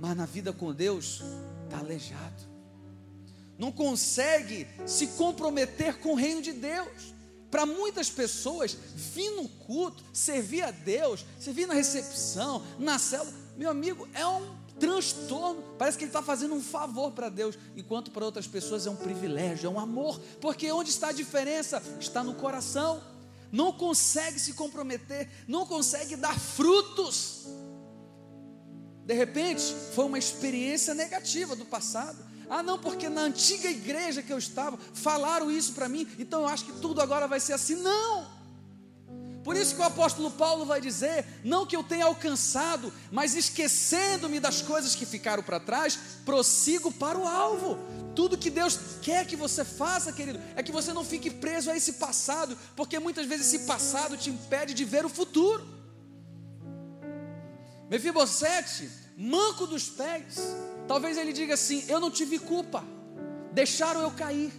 mas 0.00 0.16
na 0.16 0.26
vida 0.26 0.52
com 0.52 0.72
Deus 0.72 1.22
está 1.64 1.78
aleijado, 1.78 2.42
não 3.58 3.72
consegue 3.72 4.66
se 4.86 5.08
comprometer 5.08 5.98
com 5.98 6.12
o 6.12 6.16
reino 6.16 6.42
de 6.42 6.52
Deus. 6.52 7.12
Para 7.50 7.66
muitas 7.66 8.08
pessoas, 8.08 8.74
vir 8.94 9.30
no 9.32 9.46
culto, 9.46 10.02
servir 10.10 10.62
a 10.62 10.70
Deus, 10.70 11.24
servir 11.38 11.66
na 11.66 11.74
recepção, 11.74 12.62
na 12.78 12.98
célula, 12.98 13.30
meu 13.58 13.68
amigo, 13.68 14.08
é 14.14 14.26
um 14.26 14.56
transtorno. 14.80 15.62
Parece 15.78 15.98
que 15.98 16.04
ele 16.04 16.08
está 16.08 16.22
fazendo 16.22 16.54
um 16.54 16.62
favor 16.62 17.12
para 17.12 17.28
Deus, 17.28 17.58
enquanto 17.76 18.10
para 18.10 18.24
outras 18.24 18.46
pessoas 18.46 18.86
é 18.86 18.90
um 18.90 18.96
privilégio, 18.96 19.66
é 19.66 19.70
um 19.70 19.78
amor. 19.78 20.18
Porque 20.40 20.72
onde 20.72 20.90
está 20.90 21.08
a 21.08 21.12
diferença? 21.12 21.82
Está 22.00 22.24
no 22.24 22.34
coração. 22.34 23.02
Não 23.52 23.70
consegue 23.70 24.40
se 24.40 24.54
comprometer, 24.54 25.28
não 25.46 25.66
consegue 25.66 26.16
dar 26.16 26.38
frutos. 26.38 27.46
De 29.04 29.12
repente, 29.12 29.62
foi 29.94 30.06
uma 30.06 30.18
experiência 30.18 30.94
negativa 30.94 31.54
do 31.54 31.66
passado. 31.66 32.24
Ah, 32.48 32.62
não, 32.62 32.78
porque 32.78 33.08
na 33.08 33.22
antiga 33.22 33.68
igreja 33.68 34.22
que 34.22 34.32
eu 34.32 34.38
estava, 34.38 34.78
falaram 34.94 35.50
isso 35.50 35.72
para 35.72 35.88
mim, 35.88 36.08
então 36.18 36.40
eu 36.40 36.48
acho 36.48 36.64
que 36.64 36.80
tudo 36.80 37.00
agora 37.00 37.28
vai 37.28 37.38
ser 37.38 37.52
assim. 37.52 37.76
Não! 37.76 38.41
Por 39.44 39.56
isso 39.56 39.74
que 39.74 39.80
o 39.80 39.84
apóstolo 39.84 40.30
Paulo 40.30 40.64
vai 40.64 40.80
dizer: 40.80 41.24
não 41.44 41.66
que 41.66 41.76
eu 41.76 41.82
tenha 41.82 42.04
alcançado, 42.04 42.92
mas 43.10 43.34
esquecendo-me 43.34 44.38
das 44.38 44.62
coisas 44.62 44.94
que 44.94 45.04
ficaram 45.04 45.42
para 45.42 45.58
trás, 45.58 45.98
prossigo 46.24 46.92
para 46.92 47.18
o 47.18 47.26
alvo. 47.26 47.78
Tudo 48.14 48.38
que 48.38 48.50
Deus 48.50 48.78
quer 49.00 49.26
que 49.26 49.36
você 49.36 49.64
faça, 49.64 50.12
querido, 50.12 50.40
é 50.54 50.62
que 50.62 50.72
você 50.72 50.92
não 50.92 51.04
fique 51.04 51.30
preso 51.30 51.70
a 51.70 51.76
esse 51.76 51.94
passado, 51.94 52.56
porque 52.76 52.98
muitas 52.98 53.26
vezes 53.26 53.46
esse 53.46 53.66
passado 53.66 54.16
te 54.16 54.30
impede 54.30 54.74
de 54.74 54.84
ver 54.84 55.04
o 55.04 55.08
futuro. 55.08 55.66
Mefibosete, 57.88 58.88
manco 59.16 59.66
dos 59.66 59.88
pés, 59.88 60.38
Talvez 60.86 61.16
ele 61.16 61.32
diga 61.32 61.54
assim: 61.54 61.84
Eu 61.88 62.00
não 62.00 62.10
tive 62.10 62.38
culpa, 62.38 62.84
deixaram 63.52 64.02
eu 64.02 64.10
cair, 64.10 64.52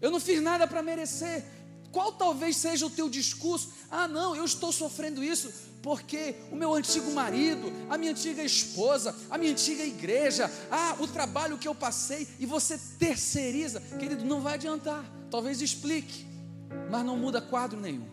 eu 0.00 0.10
não 0.10 0.20
fiz 0.20 0.42
nada 0.42 0.66
para 0.66 0.82
merecer. 0.82 1.44
Qual 1.94 2.10
talvez 2.10 2.56
seja 2.56 2.84
o 2.84 2.90
teu 2.90 3.08
discurso? 3.08 3.72
Ah, 3.88 4.08
não, 4.08 4.34
eu 4.34 4.44
estou 4.44 4.72
sofrendo 4.72 5.22
isso 5.22 5.52
porque 5.80 6.34
o 6.50 6.56
meu 6.56 6.74
antigo 6.74 7.12
marido, 7.12 7.72
a 7.88 7.96
minha 7.96 8.10
antiga 8.10 8.42
esposa, 8.42 9.14
a 9.30 9.38
minha 9.38 9.52
antiga 9.52 9.84
igreja, 9.84 10.50
ah, 10.72 10.96
o 10.98 11.06
trabalho 11.06 11.56
que 11.56 11.68
eu 11.68 11.74
passei 11.74 12.26
e 12.40 12.46
você 12.46 12.76
terceiriza, 12.98 13.80
querido, 14.00 14.24
não 14.24 14.40
vai 14.40 14.54
adiantar. 14.54 15.04
Talvez 15.30 15.62
explique, 15.62 16.26
mas 16.90 17.04
não 17.04 17.16
muda 17.16 17.40
quadro 17.40 17.80
nenhum. 17.80 18.08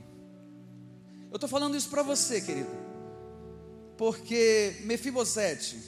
Eu 1.31 1.35
estou 1.37 1.49
falando 1.49 1.75
isso 1.75 1.89
para 1.89 2.03
você, 2.03 2.39
querido, 2.39 2.69
porque 3.97 4.75
Mefibosete, 4.83 5.79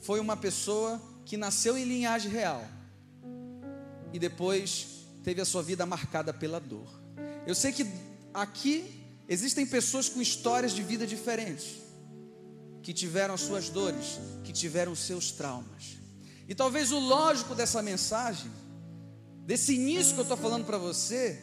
foi 0.00 0.18
uma 0.18 0.36
pessoa 0.36 1.00
que 1.24 1.36
nasceu 1.36 1.78
em 1.78 1.84
linhagem 1.84 2.32
real 2.32 2.64
e 4.12 4.18
depois 4.18 4.97
teve 5.28 5.42
a 5.42 5.44
sua 5.44 5.62
vida 5.62 5.84
marcada 5.84 6.32
pela 6.32 6.58
dor. 6.58 6.88
Eu 7.46 7.54
sei 7.54 7.70
que 7.70 7.86
aqui 8.32 9.04
existem 9.28 9.66
pessoas 9.66 10.08
com 10.08 10.22
histórias 10.22 10.72
de 10.72 10.82
vida 10.82 11.06
diferentes, 11.06 11.82
que 12.82 12.94
tiveram 12.94 13.34
as 13.34 13.42
suas 13.42 13.68
dores, 13.68 14.18
que 14.42 14.54
tiveram 14.54 14.90
os 14.92 15.00
seus 15.00 15.30
traumas. 15.30 15.98
E 16.48 16.54
talvez 16.54 16.92
o 16.92 16.98
lógico 16.98 17.54
dessa 17.54 17.82
mensagem, 17.82 18.50
desse 19.44 19.74
início 19.74 20.14
que 20.14 20.20
eu 20.20 20.22
estou 20.22 20.38
falando 20.38 20.64
para 20.64 20.78
você, 20.78 21.38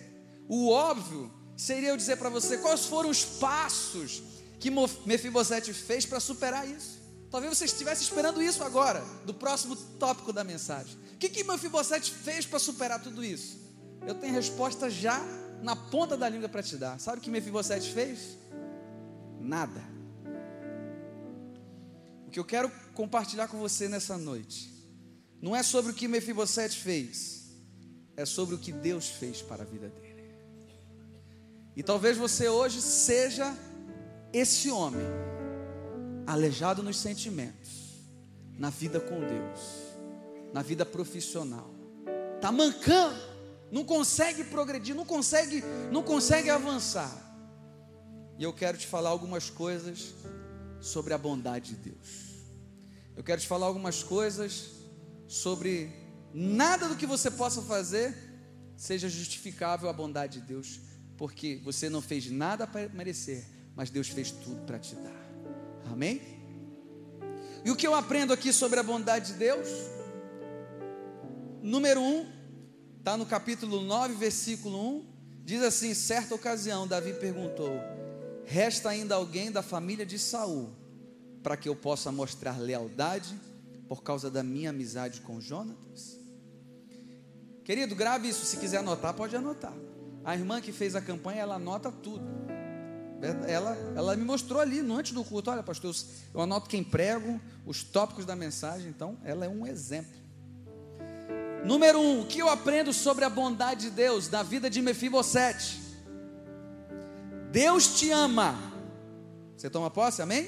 o 0.49 0.71
óbvio 0.71 1.31
seria 1.55 1.89
eu 1.89 1.97
dizer 1.97 2.17
para 2.17 2.29
você 2.29 2.57
quais 2.57 2.87
foram 2.87 3.11
os 3.11 3.23
passos 3.23 4.23
que 4.59 4.71
Mefibosete 5.05 5.71
fez 5.73 6.07
para 6.07 6.19
superar 6.19 6.67
isso. 6.67 6.99
Talvez 7.29 7.55
você 7.55 7.65
estivesse 7.65 8.01
esperando 8.01 8.41
isso 8.41 8.63
agora, 8.63 9.05
do 9.27 9.33
próximo 9.33 9.75
tópico 9.75 10.33
da 10.33 10.43
mensagem. 10.43 10.97
O 11.13 11.17
que, 11.19 11.29
que 11.29 11.43
Mefibosete 11.43 12.11
fez 12.11 12.47
para 12.47 12.57
superar 12.57 12.99
tudo 12.99 13.23
isso? 13.23 13.64
Eu 14.05 14.15
tenho 14.15 14.33
resposta 14.33 14.89
já 14.89 15.21
na 15.61 15.75
ponta 15.75 16.15
da 16.15 16.29
língua 16.29 16.49
para 16.49 16.63
te 16.63 16.77
dar. 16.77 16.99
Sabe 16.99 17.17
o 17.17 17.21
que 17.21 17.29
Mefibosete 17.29 17.91
fez? 17.93 18.37
Nada. 19.39 19.81
O 22.27 22.31
que 22.31 22.39
eu 22.39 22.45
quero 22.45 22.69
compartilhar 22.93 23.47
com 23.47 23.57
você 23.57 23.87
nessa 23.87 24.17
noite 24.17 24.73
não 25.41 25.55
é 25.55 25.61
sobre 25.63 25.91
o 25.91 25.95
que 25.95 26.07
Mefibosete 26.07 26.79
fez, 26.79 27.51
é 28.17 28.25
sobre 28.25 28.55
o 28.55 28.57
que 28.57 28.71
Deus 28.71 29.09
fez 29.09 29.41
para 29.41 29.63
a 29.63 29.65
vida 29.65 29.89
dele. 29.89 30.05
E 31.75 31.83
talvez 31.83 32.17
você 32.17 32.47
hoje 32.47 32.81
seja 32.81 33.55
esse 34.31 34.71
homem 34.71 35.05
aleijado 36.25 36.81
nos 36.81 36.97
sentimentos, 36.97 38.01
na 38.57 38.69
vida 38.69 38.99
com 38.99 39.19
Deus, 39.19 39.59
na 40.53 40.61
vida 40.61 40.85
profissional, 40.85 41.69
está 42.35 42.51
mancando, 42.51 43.34
não 43.71 43.83
consegue 43.83 44.43
progredir, 44.43 44.95
não 44.95 45.05
consegue, 45.05 45.63
não 45.91 46.03
consegue 46.03 46.49
avançar. 46.49 47.11
E 48.37 48.43
eu 48.43 48.53
quero 48.53 48.77
te 48.77 48.87
falar 48.87 49.09
algumas 49.09 49.49
coisas 49.49 50.13
sobre 50.79 51.13
a 51.13 51.17
bondade 51.17 51.75
de 51.75 51.89
Deus. 51.91 52.25
Eu 53.15 53.23
quero 53.23 53.39
te 53.39 53.47
falar 53.47 53.65
algumas 53.65 54.03
coisas 54.03 54.71
sobre 55.27 55.89
nada 56.33 56.87
do 56.87 56.95
que 56.95 57.05
você 57.05 57.31
possa 57.31 57.61
fazer 57.61 58.15
seja 58.75 59.07
justificável 59.07 59.89
a 59.89 59.93
bondade 59.93 60.41
de 60.41 60.47
Deus, 60.47 60.81
porque 61.17 61.61
você 61.63 61.89
não 61.89 62.01
fez 62.01 62.29
nada 62.29 62.67
para 62.67 62.89
merecer, 62.89 63.45
mas 63.75 63.89
Deus 63.89 64.09
fez 64.09 64.31
tudo 64.31 64.65
para 64.65 64.77
te 64.77 64.95
dar. 64.95 65.25
Amém? 65.85 66.21
E 67.63 67.71
o 67.71 67.75
que 67.75 67.87
eu 67.87 67.95
aprendo 67.95 68.33
aqui 68.33 68.51
sobre 68.51 68.79
a 68.79 68.83
bondade 68.83 69.33
de 69.33 69.39
Deus? 69.39 69.69
Número 71.61 72.01
1, 72.01 72.03
um, 72.03 72.34
está 73.05 73.15
no 73.15 73.25
capítulo 73.27 73.81
9, 73.81 74.15
versículo 74.15 74.97
1, 74.97 75.05
diz 75.43 75.61
assim: 75.61 75.93
certa 75.93 76.33
ocasião, 76.33 76.87
Davi 76.87 77.13
perguntou: 77.13 77.69
Resta 78.45 78.89
ainda 78.89 79.13
alguém 79.13 79.51
da 79.51 79.61
família 79.61 80.03
de 80.03 80.17
Saul 80.17 80.71
para 81.43 81.55
que 81.55 81.69
eu 81.69 81.75
possa 81.75 82.11
mostrar 82.11 82.59
lealdade 82.59 83.39
por 83.87 84.01
causa 84.01 84.31
da 84.31 84.41
minha 84.41 84.71
amizade 84.71 85.21
com 85.21 85.39
Jonatas? 85.39 86.17
Querido, 87.63 87.93
grave 87.93 88.27
isso, 88.27 88.43
se 88.43 88.57
quiser 88.57 88.77
anotar, 88.77 89.13
pode 89.13 89.35
anotar. 89.35 89.73
A 90.23 90.35
irmã 90.35 90.59
que 90.59 90.71
fez 90.71 90.95
a 90.95 91.01
campanha, 91.01 91.41
ela 91.41 91.55
anota 91.57 91.91
tudo. 91.91 92.25
Ela, 93.47 93.77
ela 93.95 94.15
me 94.15 94.23
mostrou 94.23 94.59
ali, 94.59 94.81
no 94.81 94.95
antes 94.95 95.11
do 95.11 95.23
culto, 95.23 95.51
olha 95.51 95.61
pastor, 95.61 95.95
eu 96.33 96.41
anoto 96.41 96.67
quem 96.67 96.83
prego, 96.83 97.39
os 97.67 97.83
tópicos 97.83 98.25
da 98.25 98.35
mensagem, 98.35 98.89
então 98.89 99.15
ela 99.23 99.45
é 99.45 99.49
um 99.49 99.67
exemplo. 99.67 100.24
Número 101.63 101.99
um, 101.99 102.21
o 102.21 102.25
que 102.25 102.39
eu 102.39 102.49
aprendo 102.49 102.91
sobre 102.91 103.23
a 103.25 103.29
bondade 103.29 103.89
de 103.89 103.89
Deus 103.91 104.29
na 104.29 104.43
vida 104.43 104.69
de 104.69 104.81
Mefibosete? 104.81 105.79
Deus 107.51 107.99
te 107.99 108.11
ama. 108.11 108.55
Você 109.55 109.69
toma 109.69 109.89
posse, 109.89 110.21
amém? 110.21 110.47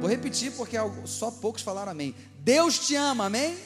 Vou 0.00 0.08
repetir 0.08 0.52
porque 0.52 0.76
só 1.04 1.30
poucos 1.30 1.62
falaram 1.62 1.92
amém. 1.92 2.14
Deus 2.38 2.78
te 2.86 2.96
ama, 2.96 3.26
amém? 3.26 3.56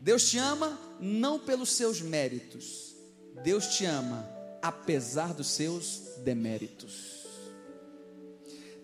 Deus 0.00 0.28
te 0.28 0.38
ama 0.38 0.78
não 0.98 1.38
pelos 1.38 1.72
seus 1.72 2.00
méritos. 2.00 2.94
Deus 3.42 3.66
te 3.68 3.84
ama 3.84 4.28
apesar 4.60 5.32
dos 5.32 5.48
seus 5.48 6.02
deméritos. 6.18 7.20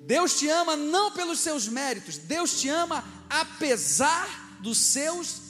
Deus 0.06 0.38
te 0.38 0.48
ama 0.48 0.76
não 0.76 1.10
pelos 1.10 1.40
seus 1.40 1.66
méritos, 1.66 2.16
Deus 2.16 2.60
te 2.60 2.68
ama 2.68 3.04
apesar 3.28 4.60
dos 4.60 4.78
seus 4.78 5.26
deméritos. 5.26 5.45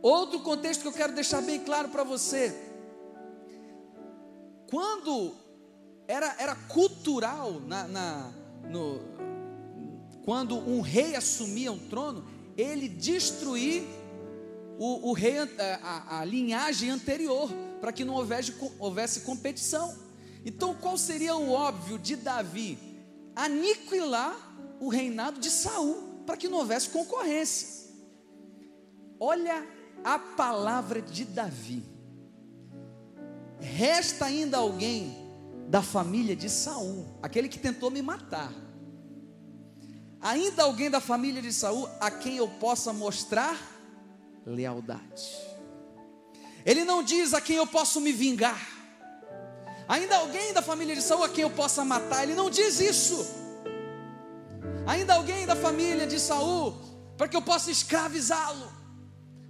Outro 0.00 0.40
contexto 0.40 0.82
que 0.82 0.88
eu 0.88 0.92
quero 0.92 1.12
deixar 1.12 1.42
bem 1.42 1.60
claro 1.60 1.88
para 1.88 2.04
você. 2.04 2.54
Quando 4.68 5.34
era, 6.06 6.36
era 6.38 6.54
cultural 6.54 7.60
na, 7.60 7.88
na 7.88 8.32
no, 8.68 9.00
quando 10.24 10.56
um 10.56 10.80
rei 10.80 11.16
assumia 11.16 11.72
um 11.72 11.78
trono, 11.78 12.24
ele 12.56 12.88
destruir 12.88 13.82
o, 14.78 15.10
o 15.10 15.12
rei, 15.12 15.38
a, 15.38 16.20
a, 16.20 16.24
linhagem 16.24 16.90
anterior, 16.90 17.50
para 17.80 17.92
que 17.92 18.04
não 18.04 18.14
houvesse, 18.14 18.54
houvesse 18.78 19.20
competição. 19.20 19.96
Então, 20.44 20.74
qual 20.74 20.96
seria 20.96 21.34
o 21.34 21.50
óbvio 21.50 21.98
de 21.98 22.14
Davi? 22.14 22.78
Aniquilar 23.34 24.36
o 24.78 24.88
reinado 24.88 25.40
de 25.40 25.50
Saul, 25.50 26.07
para 26.28 26.36
que 26.36 26.46
não 26.46 26.58
houvesse 26.58 26.90
concorrência. 26.90 27.88
Olha 29.18 29.66
a 30.04 30.18
palavra 30.18 31.00
de 31.00 31.24
Davi. 31.24 31.82
Resta 33.58 34.26
ainda 34.26 34.58
alguém 34.58 35.16
da 35.70 35.80
família 35.80 36.36
de 36.36 36.50
Saul, 36.50 37.06
aquele 37.22 37.48
que 37.48 37.58
tentou 37.58 37.90
me 37.90 38.02
matar. 38.02 38.52
Ainda 40.20 40.64
alguém 40.64 40.90
da 40.90 41.00
família 41.00 41.40
de 41.40 41.50
Saul 41.50 41.88
a 41.98 42.10
quem 42.10 42.36
eu 42.36 42.46
possa 42.46 42.92
mostrar 42.92 43.58
lealdade. 44.44 45.34
Ele 46.62 46.84
não 46.84 47.02
diz 47.02 47.32
a 47.32 47.40
quem 47.40 47.56
eu 47.56 47.66
posso 47.66 48.02
me 48.02 48.12
vingar. 48.12 48.68
Ainda 49.88 50.18
alguém 50.18 50.52
da 50.52 50.60
família 50.60 50.94
de 50.94 51.00
Saul 51.00 51.24
a 51.24 51.28
quem 51.30 51.44
eu 51.44 51.50
possa 51.50 51.86
matar. 51.86 52.24
Ele 52.24 52.34
não 52.34 52.50
diz 52.50 52.80
isso. 52.80 53.47
Ainda 54.88 55.16
alguém 55.16 55.44
da 55.44 55.54
família 55.54 56.06
de 56.06 56.18
Saul 56.18 56.74
para 57.18 57.28
que 57.28 57.36
eu 57.36 57.42
possa 57.42 57.70
escravizá-lo, 57.70 58.72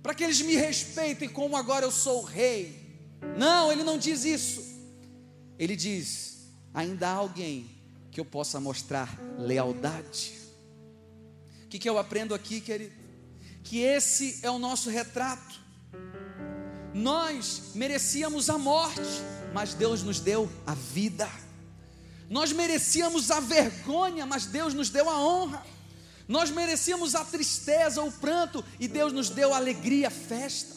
para 0.02 0.12
que 0.12 0.24
eles 0.24 0.40
me 0.40 0.56
respeitem 0.56 1.28
como 1.28 1.56
agora 1.56 1.86
eu 1.86 1.92
sou 1.92 2.24
rei. 2.24 2.98
Não, 3.38 3.70
ele 3.70 3.84
não 3.84 3.96
diz 3.96 4.24
isso. 4.24 4.60
Ele 5.56 5.76
diz: 5.76 6.48
ainda 6.74 7.08
há 7.08 7.12
alguém 7.12 7.70
que 8.10 8.18
eu 8.18 8.24
possa 8.24 8.58
mostrar 8.58 9.16
lealdade. 9.38 10.32
O 11.66 11.68
que, 11.68 11.78
que 11.78 11.88
eu 11.88 11.98
aprendo 11.98 12.34
aqui, 12.34 12.60
querido? 12.60 12.96
Que 13.62 13.78
esse 13.78 14.40
é 14.42 14.50
o 14.50 14.58
nosso 14.58 14.90
retrato. 14.90 15.60
Nós 16.92 17.70
merecíamos 17.76 18.50
a 18.50 18.58
morte, 18.58 19.02
mas 19.54 19.72
Deus 19.72 20.02
nos 20.02 20.18
deu 20.18 20.50
a 20.66 20.74
vida. 20.74 21.28
Nós 22.28 22.52
merecíamos 22.52 23.30
a 23.30 23.40
vergonha, 23.40 24.26
mas 24.26 24.46
Deus 24.46 24.74
nos 24.74 24.90
deu 24.90 25.08
a 25.08 25.18
honra. 25.18 25.64
Nós 26.26 26.50
merecíamos 26.50 27.14
a 27.14 27.24
tristeza, 27.24 28.02
o 28.02 28.12
pranto, 28.12 28.62
e 28.78 28.86
Deus 28.86 29.12
nos 29.12 29.30
deu 29.30 29.54
a 29.54 29.56
alegria, 29.56 30.08
a 30.08 30.10
festa. 30.10 30.76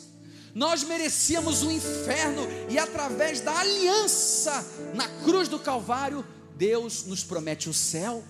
Nós 0.56 0.84
merecíamos 0.84 1.62
o 1.62 1.72
inferno, 1.72 2.44
e 2.70 2.80
através 2.80 3.42
da 3.42 3.58
aliança 3.58 4.66
na 4.94 5.08
cruz 5.24 5.50
do 5.50 5.60
Calvário, 5.60 6.26
Deus 6.56 7.06
nos 7.06 7.24
promete 7.24 7.70
o 7.70 7.74
céu. 7.74 8.24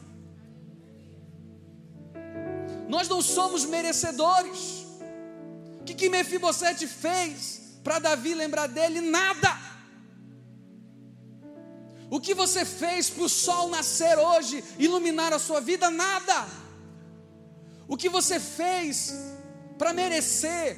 Nós 2.87 3.07
não 3.07 3.21
somos 3.21 3.65
merecedores. 3.65 4.85
O 5.79 5.83
que, 5.83 5.93
que 5.93 6.09
Mefibosete 6.09 6.87
fez 6.87 7.61
para 7.83 7.99
Davi 7.99 8.33
lembrar 8.33 8.67
dele? 8.67 8.99
Nada. 8.99 9.70
O 12.11 12.19
que 12.19 12.35
você 12.35 12.63
fez 12.63 13.09
para 13.09 13.23
o 13.23 13.29
sol 13.29 13.69
nascer 13.69 14.19
hoje, 14.19 14.63
iluminar 14.77 15.33
a 15.33 15.39
sua 15.39 15.59
vida? 15.59 15.89
Nada. 15.89 16.45
O 17.87 17.97
que 17.97 18.09
você 18.09 18.39
fez 18.39 19.13
para 19.79 19.93
merecer 19.93 20.77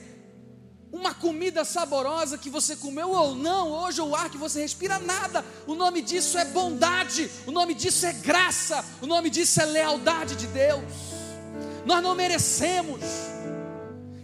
uma 0.94 1.14
comida 1.14 1.66
saborosa 1.66 2.38
que 2.38 2.50
você 2.50 2.76
comeu 2.76 3.10
ou 3.10 3.36
não, 3.36 3.72
hoje 3.72 4.00
o 4.00 4.16
ar 4.16 4.30
que 4.30 4.38
você 4.38 4.62
respira, 4.62 5.00
nada. 5.00 5.44
O 5.68 5.76
nome 5.76 6.02
disso 6.02 6.38
é 6.38 6.46
bondade, 6.46 7.30
o 7.46 7.52
nome 7.52 7.74
disso 7.74 8.06
é 8.06 8.14
graça, 8.14 8.86
o 9.02 9.08
nome 9.08 9.30
disso 9.30 9.60
é 9.60 9.66
lealdade 9.66 10.36
de 10.36 10.48
Deus 10.48 11.14
nós 11.86 12.02
não 12.02 12.16
merecemos. 12.16 13.02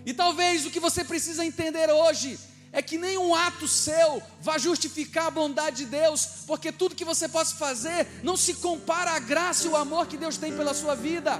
E 0.06 0.14
talvez 0.14 0.66
o 0.66 0.72
que 0.72 0.80
você 0.80 1.04
precisa 1.04 1.46
entender 1.46 1.90
hoje 1.92 2.40
é 2.72 2.82
que 2.82 2.98
nenhum 2.98 3.34
ato 3.34 3.68
seu 3.68 4.22
vai 4.42 4.60
justificar 4.60 5.28
a 5.28 5.32
bondade 5.32 5.78
de 5.78 5.86
Deus, 5.86 6.28
porque 6.46 6.72
tudo 6.72 6.96
que 6.96 7.06
você 7.06 7.28
possa 7.28 7.56
fazer 7.56 8.08
não 8.24 8.38
se 8.38 8.56
compara 8.56 9.12
à 9.12 9.20
graça 9.20 9.66
e 9.66 9.70
o 9.70 9.76
amor 9.76 10.08
que 10.08 10.18
Deus 10.18 10.38
tem 10.38 10.56
pela 10.56 10.74
sua 10.74 10.96
vida. 10.96 11.40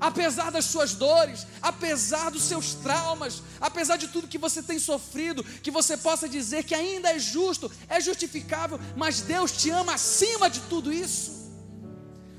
Apesar 0.00 0.50
das 0.52 0.64
suas 0.64 0.94
dores, 0.94 1.44
apesar 1.60 2.30
dos 2.30 2.44
seus 2.44 2.74
traumas, 2.74 3.42
apesar 3.60 3.96
de 3.96 4.08
tudo 4.08 4.28
que 4.28 4.38
você 4.38 4.62
tem 4.62 4.78
sofrido, 4.78 5.42
que 5.42 5.72
você 5.72 5.96
possa 5.96 6.28
dizer 6.28 6.62
que 6.64 6.74
ainda 6.74 7.10
é 7.10 7.18
justo, 7.18 7.70
é 7.88 8.00
justificável, 8.00 8.78
mas 8.96 9.20
Deus 9.22 9.52
te 9.52 9.70
ama 9.70 9.94
acima 9.94 10.48
de 10.48 10.60
tudo 10.62 10.92
isso. 10.92 11.38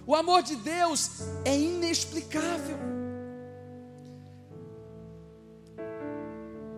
O 0.07 0.15
amor 0.15 0.41
de 0.41 0.55
Deus 0.55 1.11
é 1.45 1.55
inexplicável. 1.55 2.88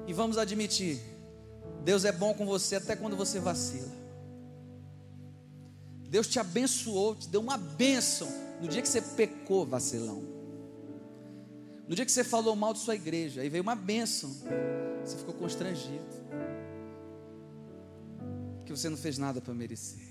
E 0.07 0.13
vamos 0.13 0.37
admitir, 0.37 0.99
Deus 1.83 2.05
é 2.05 2.11
bom 2.11 2.33
com 2.33 2.45
você 2.45 2.75
até 2.75 2.95
quando 2.95 3.15
você 3.15 3.39
vacila. 3.39 4.01
Deus 6.09 6.27
te 6.27 6.39
abençoou, 6.39 7.15
te 7.15 7.29
deu 7.29 7.39
uma 7.39 7.57
bênção 7.57 8.27
no 8.59 8.67
dia 8.67 8.81
que 8.81 8.89
você 8.89 9.01
pecou, 9.01 9.65
vacilão. 9.65 10.21
No 11.87 11.95
dia 11.95 12.05
que 12.05 12.11
você 12.11 12.23
falou 12.23 12.55
mal 12.55 12.73
de 12.73 12.79
sua 12.79 12.95
igreja, 12.95 13.41
aí 13.41 13.49
veio 13.49 13.63
uma 13.63 13.75
bênção. 13.75 14.29
Você 15.03 15.17
ficou 15.17 15.33
constrangido. 15.33 16.05
Que 18.65 18.71
você 18.71 18.89
não 18.89 18.97
fez 18.97 19.17
nada 19.17 19.41
para 19.41 19.53
merecer. 19.53 20.07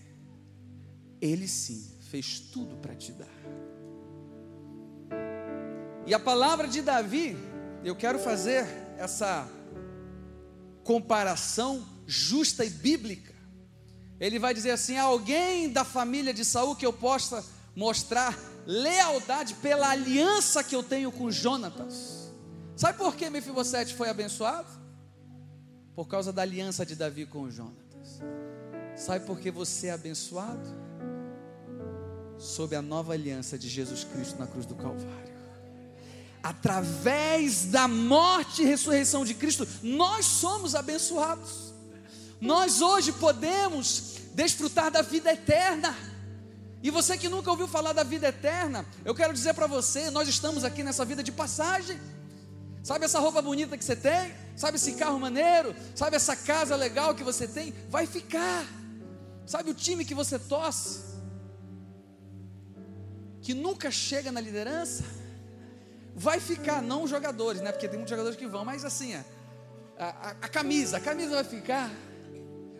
Ele 1.20 1.46
sim 1.46 1.90
fez 2.00 2.40
tudo 2.40 2.76
para 2.76 2.94
te 2.94 3.12
dar. 3.12 3.28
E 6.06 6.14
a 6.14 6.18
palavra 6.18 6.66
de 6.66 6.82
Davi, 6.82 7.36
eu 7.84 7.94
quero 7.94 8.18
fazer 8.18 8.66
essa 8.98 9.48
comparação 10.90 11.86
justa 12.04 12.64
e 12.64 12.68
bíblica. 12.68 13.32
Ele 14.18 14.40
vai 14.40 14.52
dizer 14.52 14.72
assim: 14.72 14.98
alguém 14.98 15.70
da 15.70 15.84
família 15.84 16.34
de 16.34 16.44
Saul 16.44 16.74
que 16.74 16.84
eu 16.84 16.92
possa 16.92 17.44
mostrar 17.76 18.36
lealdade 18.66 19.54
pela 19.54 19.88
aliança 19.88 20.64
que 20.64 20.74
eu 20.74 20.82
tenho 20.82 21.12
com 21.12 21.30
Jonatas. 21.30 22.32
Sabe 22.74 22.98
por 22.98 23.14
que 23.14 23.30
Mefibosete 23.30 23.94
foi 23.94 24.08
abençoado? 24.08 24.68
Por 25.94 26.08
causa 26.08 26.32
da 26.32 26.42
aliança 26.42 26.84
de 26.84 26.96
Davi 26.96 27.24
com 27.24 27.48
Jonatas. 27.48 28.20
Sabe 28.96 29.24
por 29.24 29.38
que 29.38 29.48
você 29.48 29.86
é 29.86 29.92
abençoado? 29.92 30.90
sob 32.36 32.74
a 32.74 32.80
nova 32.80 33.12
aliança 33.12 33.58
de 33.58 33.68
Jesus 33.68 34.02
Cristo 34.02 34.38
na 34.38 34.46
cruz 34.46 34.64
do 34.64 34.74
Calvário. 34.74 35.29
Através 36.42 37.66
da 37.66 37.86
morte 37.86 38.62
e 38.62 38.64
ressurreição 38.64 39.24
de 39.24 39.34
Cristo, 39.34 39.66
nós 39.82 40.24
somos 40.24 40.74
abençoados. 40.74 41.74
Nós 42.40 42.80
hoje 42.80 43.12
podemos 43.12 44.14
desfrutar 44.34 44.90
da 44.90 45.02
vida 45.02 45.32
eterna. 45.32 45.96
E 46.82 46.90
você 46.90 47.18
que 47.18 47.28
nunca 47.28 47.50
ouviu 47.50 47.68
falar 47.68 47.92
da 47.92 48.02
vida 48.02 48.28
eterna, 48.28 48.86
eu 49.04 49.14
quero 49.14 49.34
dizer 49.34 49.52
para 49.52 49.66
você: 49.66 50.10
nós 50.10 50.28
estamos 50.28 50.64
aqui 50.64 50.82
nessa 50.82 51.04
vida 51.04 51.22
de 51.22 51.30
passagem. 51.30 52.00
Sabe 52.82 53.04
essa 53.04 53.18
roupa 53.18 53.42
bonita 53.42 53.76
que 53.76 53.84
você 53.84 53.94
tem? 53.94 54.32
Sabe 54.56 54.76
esse 54.76 54.92
carro 54.92 55.20
maneiro? 55.20 55.74
Sabe 55.94 56.16
essa 56.16 56.34
casa 56.34 56.74
legal 56.74 57.14
que 57.14 57.22
você 57.22 57.46
tem? 57.46 57.74
Vai 57.90 58.06
ficar. 58.06 58.64
Sabe 59.44 59.70
o 59.70 59.74
time 59.74 60.04
que 60.04 60.14
você 60.14 60.38
torce? 60.38 61.00
Que 63.42 63.52
nunca 63.52 63.90
chega 63.90 64.32
na 64.32 64.40
liderança? 64.40 65.04
Vai 66.20 66.38
ficar, 66.38 66.82
não 66.82 67.04
os 67.04 67.08
jogadores, 67.08 67.62
né? 67.62 67.72
Porque 67.72 67.88
tem 67.88 67.96
muitos 67.96 68.10
jogadores 68.10 68.36
que 68.36 68.46
vão, 68.46 68.62
mas 68.62 68.84
assim, 68.84 69.14
a, 69.14 69.24
a, 69.98 70.30
a 70.42 70.48
camisa, 70.48 70.98
a 70.98 71.00
camisa 71.00 71.30
vai 71.30 71.44
ficar. 71.44 71.90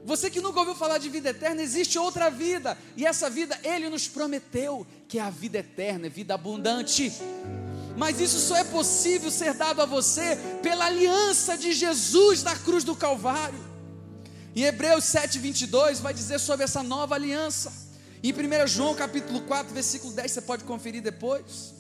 Você 0.05 0.29
que 0.29 0.43
nunca 0.43 0.61
ouviu 0.61 0.75
falar 0.75 0.99
de 0.99 1.09
vida 1.09 1.31
eterna, 1.31 1.63
existe 1.63 1.99
outra 1.99 2.29
vida, 2.29 2.77
e 2.99 3.07
essa 3.07 3.31
vida 3.31 3.59
Ele 3.65 3.89
nos 3.89 4.07
prometeu, 4.07 4.87
que 5.09 5.19
é 5.19 5.23
a 5.23 5.31
vida 5.31 5.57
eterna, 5.57 6.09
é 6.09 6.11
vida 6.11 6.35
abundante. 6.35 7.11
Mas 7.97 8.21
isso 8.21 8.39
só 8.39 8.59
é 8.59 8.65
possível 8.65 9.31
ser 9.31 9.55
dado 9.55 9.81
a 9.81 9.87
você 9.87 10.37
pela 10.63 10.85
aliança 10.85 11.57
de 11.57 11.73
Jesus 11.73 12.43
na 12.43 12.55
cruz 12.55 12.85
do 12.85 12.95
Calvário. 12.95 13.59
Em 14.55 14.65
Hebreus 14.65 15.05
7:22 15.05 15.99
vai 15.99 16.13
dizer 16.13 16.39
sobre 16.41 16.65
essa 16.65 16.83
nova 16.83 17.15
aliança. 17.15 17.73
Em 18.23 18.35
1 18.35 18.67
João 18.67 18.95
capítulo 18.95 19.41
4, 19.41 19.73
versículo 19.73 20.13
10, 20.13 20.31
você 20.31 20.43
pode 20.43 20.65
conferir 20.65 21.01
depois. 21.01 21.80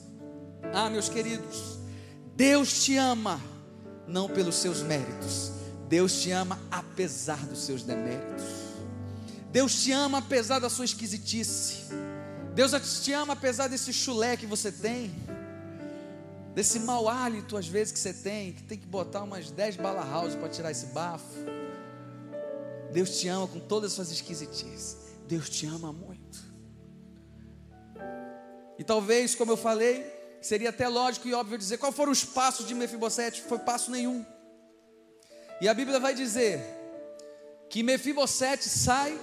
Ah, 0.72 0.88
meus 0.88 1.08
queridos, 1.08 1.78
Deus 2.36 2.84
te 2.84 2.96
ama 2.96 3.40
não 4.06 4.28
pelos 4.28 4.56
seus 4.56 4.82
méritos, 4.82 5.52
Deus 5.88 6.20
te 6.20 6.30
ama 6.30 6.58
apesar 6.70 7.38
dos 7.46 7.60
seus 7.60 7.82
deméritos. 7.82 8.44
Deus 9.50 9.82
te 9.82 9.90
ama 9.90 10.18
apesar 10.18 10.60
da 10.60 10.70
sua 10.70 10.84
esquisitice. 10.84 11.92
Deus 12.54 12.72
te 13.02 13.12
ama 13.12 13.32
apesar 13.32 13.68
desse 13.68 13.92
chulé 13.92 14.36
que 14.36 14.46
você 14.46 14.70
tem. 14.70 15.10
Desse 16.54 16.78
mau 16.80 17.08
hálito 17.08 17.56
às 17.56 17.66
vezes 17.66 17.92
que 17.92 17.98
você 17.98 18.12
tem, 18.12 18.52
que 18.52 18.62
tem 18.62 18.78
que 18.78 18.86
botar 18.86 19.22
umas 19.22 19.50
10 19.50 19.76
bala 19.76 20.04
house 20.04 20.34
para 20.34 20.48
tirar 20.48 20.70
esse 20.70 20.86
bafo. 20.86 21.24
Deus 22.92 23.18
te 23.18 23.28
ama 23.28 23.46
com 23.46 23.60
todas 23.60 23.90
as 23.90 23.96
suas 23.96 24.10
esquisitices. 24.10 24.96
Deus 25.26 25.48
te 25.48 25.66
ama 25.66 25.92
muito. 25.92 26.50
E 28.78 28.84
talvez, 28.84 29.34
como 29.34 29.52
eu 29.52 29.56
falei, 29.56 30.19
seria 30.40 30.70
até 30.70 30.88
lógico 30.88 31.28
e 31.28 31.34
óbvio 31.34 31.58
dizer 31.58 31.78
qual 31.78 31.92
foram 31.92 32.12
os 32.12 32.24
passos 32.24 32.66
de 32.66 32.74
Mefibosete. 32.74 33.42
Foi 33.42 33.58
passo 33.58 33.90
nenhum. 33.90 34.24
E 35.60 35.68
a 35.68 35.74
Bíblia 35.74 36.00
vai 36.00 36.14
dizer 36.14 36.60
que 37.68 37.82
Mefibosete 37.82 38.68
sai 38.68 39.18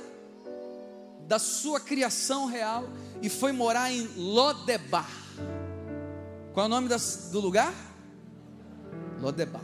da 1.27 1.39
sua 1.39 1.79
criação 1.79 2.45
real 2.45 2.85
e 3.21 3.29
foi 3.29 3.51
morar 3.51 3.91
em 3.91 4.07
Lodebar. 4.15 5.09
Qual 6.53 6.63
é 6.63 6.67
o 6.67 6.69
nome 6.69 6.87
das, 6.87 7.29
do 7.31 7.39
lugar? 7.39 7.73
Lodebar. 9.19 9.61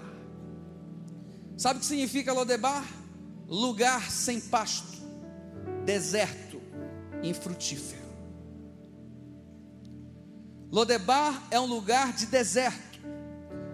Sabe 1.57 1.77
o 1.77 1.79
que 1.79 1.85
significa 1.85 2.33
Lodebar? 2.33 2.83
Lugar 3.47 4.11
sem 4.11 4.41
pasto, 4.41 4.97
deserto, 5.85 6.61
infrutífero. 7.21 8.02
Lodebar 10.73 11.39
é 11.51 11.59
um 11.59 11.67
lugar 11.67 12.13
de 12.13 12.25
deserto, 12.25 12.99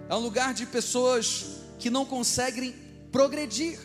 é 0.09 0.13
um 0.13 0.19
lugar 0.19 0.53
de 0.53 0.65
pessoas 0.65 1.45
que 1.79 1.89
não 1.89 2.05
conseguem 2.05 2.75
progredir, 3.09 3.79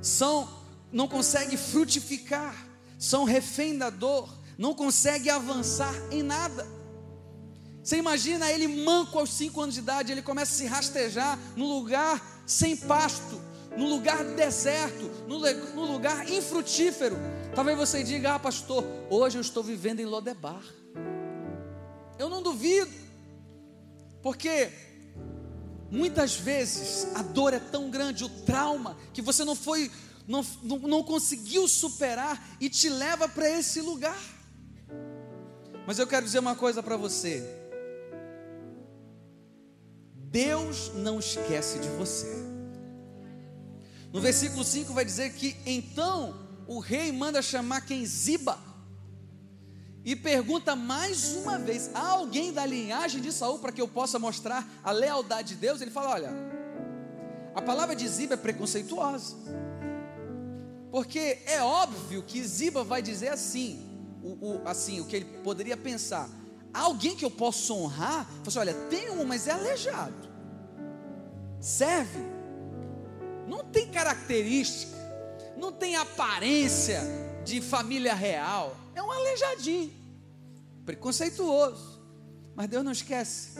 são 0.00 0.48
não 0.92 1.08
conseguem 1.08 1.58
frutificar, 1.58 2.54
são 2.96 3.24
refém 3.24 3.76
da 3.76 3.90
dor, 3.90 4.32
não 4.56 4.72
conseguem 4.72 5.32
avançar 5.32 5.92
em 6.12 6.22
nada. 6.22 6.64
Você 7.82 7.96
imagina 7.96 8.52
ele 8.52 8.68
manco 8.68 9.18
aos 9.18 9.30
cinco 9.30 9.60
anos 9.60 9.74
de 9.74 9.80
idade, 9.80 10.12
ele 10.12 10.22
começa 10.22 10.52
a 10.52 10.56
se 10.56 10.66
rastejar 10.66 11.36
no 11.56 11.66
lugar 11.66 12.44
sem 12.46 12.76
pasto, 12.76 13.42
no 13.76 13.88
lugar 13.88 14.22
deserto, 14.22 15.10
no 15.26 15.84
lugar 15.92 16.30
infrutífero. 16.30 17.16
Talvez 17.52 17.76
você 17.76 18.04
diga, 18.04 18.36
ah, 18.36 18.38
pastor, 18.38 18.84
hoje 19.10 19.38
eu 19.38 19.42
estou 19.42 19.64
vivendo 19.64 19.98
em 19.98 20.06
Lodebar. 20.06 20.62
Eu 22.18 22.28
não 22.28 22.42
duvido, 22.42 22.92
porque 24.22 24.70
Muitas 25.94 26.34
vezes 26.34 27.06
a 27.14 27.22
dor 27.22 27.54
é 27.54 27.60
tão 27.60 27.88
grande, 27.88 28.24
o 28.24 28.28
trauma, 28.28 28.96
que 29.12 29.22
você 29.22 29.44
não 29.44 29.54
foi, 29.54 29.88
não, 30.26 30.44
não, 30.60 30.78
não 30.78 31.02
conseguiu 31.04 31.68
superar 31.68 32.56
e 32.60 32.68
te 32.68 32.88
leva 32.88 33.28
para 33.28 33.48
esse 33.48 33.80
lugar. 33.80 34.20
Mas 35.86 36.00
eu 36.00 36.06
quero 36.08 36.26
dizer 36.26 36.40
uma 36.40 36.56
coisa 36.56 36.82
para 36.82 36.96
você: 36.96 37.44
Deus 40.14 40.90
não 40.96 41.20
esquece 41.20 41.78
de 41.78 41.88
você. 41.90 42.42
No 44.12 44.20
versículo 44.20 44.64
5 44.64 44.92
vai 44.92 45.04
dizer 45.04 45.32
que 45.34 45.56
então 45.64 46.34
o 46.66 46.80
rei 46.80 47.12
manda 47.12 47.40
chamar 47.40 47.82
quem 47.82 48.04
Ziba 48.04 48.58
e 50.04 50.14
pergunta 50.14 50.76
mais 50.76 51.34
uma 51.34 51.58
vez: 51.58 51.90
há 51.94 52.08
alguém 52.08 52.52
da 52.52 52.66
linhagem 52.66 53.20
de 53.20 53.32
Saul 53.32 53.58
para 53.58 53.72
que 53.72 53.80
eu 53.80 53.88
possa 53.88 54.18
mostrar 54.18 54.68
a 54.82 54.90
lealdade 54.90 55.54
de 55.54 55.54
Deus? 55.54 55.80
Ele 55.80 55.90
fala: 55.90 56.10
olha, 56.10 56.30
a 57.54 57.62
palavra 57.62 57.96
de 57.96 58.06
Ziba 58.06 58.34
é 58.34 58.36
preconceituosa, 58.36 59.34
porque 60.90 61.38
é 61.46 61.62
óbvio 61.62 62.22
que 62.22 62.42
Ziba 62.44 62.84
vai 62.84 63.00
dizer 63.00 63.28
assim, 63.28 63.80
o, 64.22 64.56
o, 64.56 64.68
assim, 64.68 65.00
o 65.00 65.06
que 65.06 65.16
ele 65.16 65.24
poderia 65.42 65.76
pensar: 65.76 66.28
há 66.72 66.80
alguém 66.80 67.16
que 67.16 67.24
eu 67.24 67.30
possa 67.30 67.72
honrar? 67.72 68.26
Fala 68.26 68.42
assim, 68.48 68.58
olha, 68.58 68.74
tem 68.90 69.08
um, 69.08 69.24
mas 69.24 69.48
é 69.48 69.52
aleijado, 69.52 70.28
serve, 71.58 72.20
não 73.48 73.64
tem 73.64 73.88
característica, 73.90 74.98
não 75.56 75.72
tem 75.72 75.96
aparência 75.96 77.00
de 77.42 77.62
família 77.62 78.14
real 78.14 78.83
é 78.94 79.02
um 79.02 79.10
aleijadinho, 79.10 79.92
preconceituoso. 80.84 82.02
Mas 82.54 82.68
Deus 82.68 82.84
não 82.84 82.92
esquece. 82.92 83.58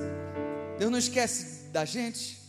Deus 0.79 0.90
não 0.90 0.99
esquece 0.99 1.68
da 1.70 1.85
gente. 1.85 2.40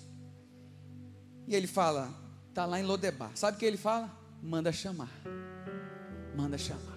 E 1.48 1.56
ele 1.56 1.68
fala, 1.68 2.10
está 2.50 2.66
lá 2.66 2.80
em 2.80 2.84
Lodebar. 2.84 3.32
Sabe 3.36 3.58
o 3.58 3.60
que 3.60 3.66
ele 3.66 3.78
fala? 3.78 4.12
Manda 4.42 4.72
chamar. 4.72 5.10
Manda 6.36 6.58
chamar. 6.58 6.96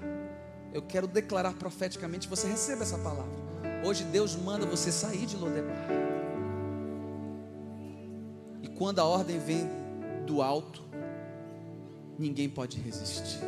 Eu 0.72 0.83
quero 0.83 1.07
declarar 1.07 1.55
profeticamente, 1.55 2.29
você 2.29 2.46
receba 2.46 2.83
essa 2.83 2.98
palavra. 2.98 3.48
Hoje 3.85 4.05
Deus 4.05 4.37
manda 4.37 4.66
você 4.66 4.92
sair 4.92 5.24
de 5.24 5.37
Lodebar. 5.37 5.88
E 8.62 8.68
quando 8.68 8.98
a 8.98 9.05
ordem 9.05 9.38
vem 9.38 9.68
do 10.27 10.42
alto, 10.42 10.83
ninguém 12.18 12.48
pode 12.48 12.79
resistir. 12.79 13.40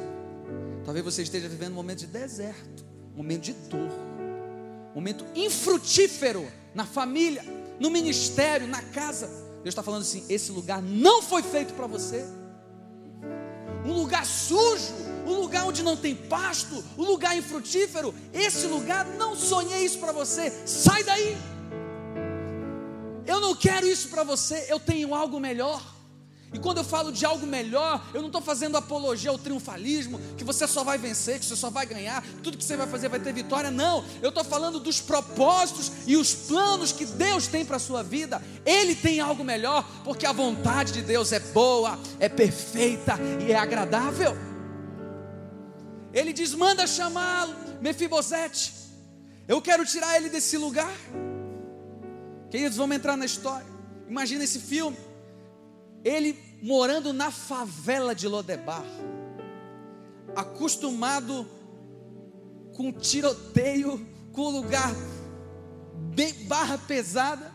Talvez 0.84 1.04
você 1.04 1.22
esteja 1.22 1.48
vivendo 1.48 1.72
um 1.72 1.76
momento 1.76 2.00
de 2.00 2.06
deserto, 2.06 2.84
um 3.14 3.18
momento 3.18 3.42
de 3.42 3.52
dor, 3.52 3.90
um 4.90 4.94
momento 4.94 5.24
infrutífero 5.34 6.46
na 6.74 6.84
família, 6.84 7.44
no 7.78 7.90
ministério, 7.90 8.66
na 8.66 8.82
casa. 8.82 9.26
Deus 9.62 9.66
está 9.68 9.82
falando 9.82 10.02
assim: 10.02 10.24
esse 10.28 10.50
lugar 10.52 10.82
não 10.82 11.22
foi 11.22 11.42
feito 11.42 11.74
para 11.74 11.86
você. 11.86 12.24
Um 13.84 13.92
lugar 13.92 14.26
sujo, 14.26 14.94
um 15.26 15.34
lugar 15.34 15.66
onde 15.66 15.82
não 15.82 15.96
tem 15.96 16.14
pasto, 16.14 16.84
um 16.98 17.04
lugar 17.04 17.36
infrutífero. 17.36 18.14
Esse 18.32 18.66
lugar 18.66 19.06
não 19.06 19.34
sonhei 19.34 19.84
isso 19.84 19.98
para 19.98 20.12
você. 20.12 20.50
Sai 20.66 21.02
daí. 21.04 21.36
Eu 23.26 23.40
não 23.40 23.54
quero 23.54 23.86
isso 23.86 24.08
para 24.08 24.24
você. 24.24 24.66
Eu 24.68 24.80
tenho 24.80 25.14
algo 25.14 25.38
melhor. 25.38 25.99
E 26.52 26.58
quando 26.58 26.78
eu 26.78 26.84
falo 26.84 27.12
de 27.12 27.24
algo 27.24 27.46
melhor, 27.46 28.04
eu 28.12 28.20
não 28.20 28.26
estou 28.26 28.42
fazendo 28.42 28.76
apologia 28.76 29.30
ao 29.30 29.38
triunfalismo, 29.38 30.18
que 30.36 30.42
você 30.42 30.66
só 30.66 30.82
vai 30.82 30.98
vencer, 30.98 31.38
que 31.38 31.44
você 31.44 31.54
só 31.54 31.70
vai 31.70 31.86
ganhar, 31.86 32.24
tudo 32.42 32.58
que 32.58 32.64
você 32.64 32.76
vai 32.76 32.88
fazer 32.88 33.08
vai 33.08 33.20
ter 33.20 33.32
vitória. 33.32 33.70
Não, 33.70 34.04
eu 34.20 34.30
estou 34.30 34.42
falando 34.42 34.80
dos 34.80 35.00
propósitos 35.00 35.92
e 36.08 36.16
os 36.16 36.34
planos 36.34 36.90
que 36.90 37.04
Deus 37.04 37.46
tem 37.46 37.64
para 37.64 37.76
a 37.76 37.80
sua 37.80 38.02
vida. 38.02 38.42
Ele 38.66 38.96
tem 38.96 39.20
algo 39.20 39.44
melhor, 39.44 39.88
porque 40.02 40.26
a 40.26 40.32
vontade 40.32 40.92
de 40.92 41.02
Deus 41.02 41.30
é 41.30 41.38
boa, 41.38 41.96
é 42.18 42.28
perfeita 42.28 43.16
e 43.46 43.52
é 43.52 43.56
agradável. 43.56 44.36
Ele 46.12 46.32
diz: 46.32 46.52
manda 46.52 46.84
chamá-lo, 46.84 47.54
Mefibosete. 47.80 48.74
Eu 49.46 49.62
quero 49.62 49.86
tirar 49.86 50.16
ele 50.16 50.28
desse 50.28 50.56
lugar. 50.58 50.92
Queridos, 52.50 52.76
vamos 52.76 52.96
entrar 52.96 53.16
na 53.16 53.24
história. 53.24 53.66
Imagina 54.08 54.42
esse 54.42 54.58
filme 54.58 54.96
ele 56.04 56.38
morando 56.62 57.12
na 57.12 57.30
favela 57.30 58.14
de 58.14 58.28
Lodebar, 58.28 58.84
acostumado 60.34 61.46
com 62.74 62.92
tiroteio, 62.92 64.06
com 64.32 64.48
lugar 64.48 64.94
barra 66.46 66.76
pesada. 66.78 67.52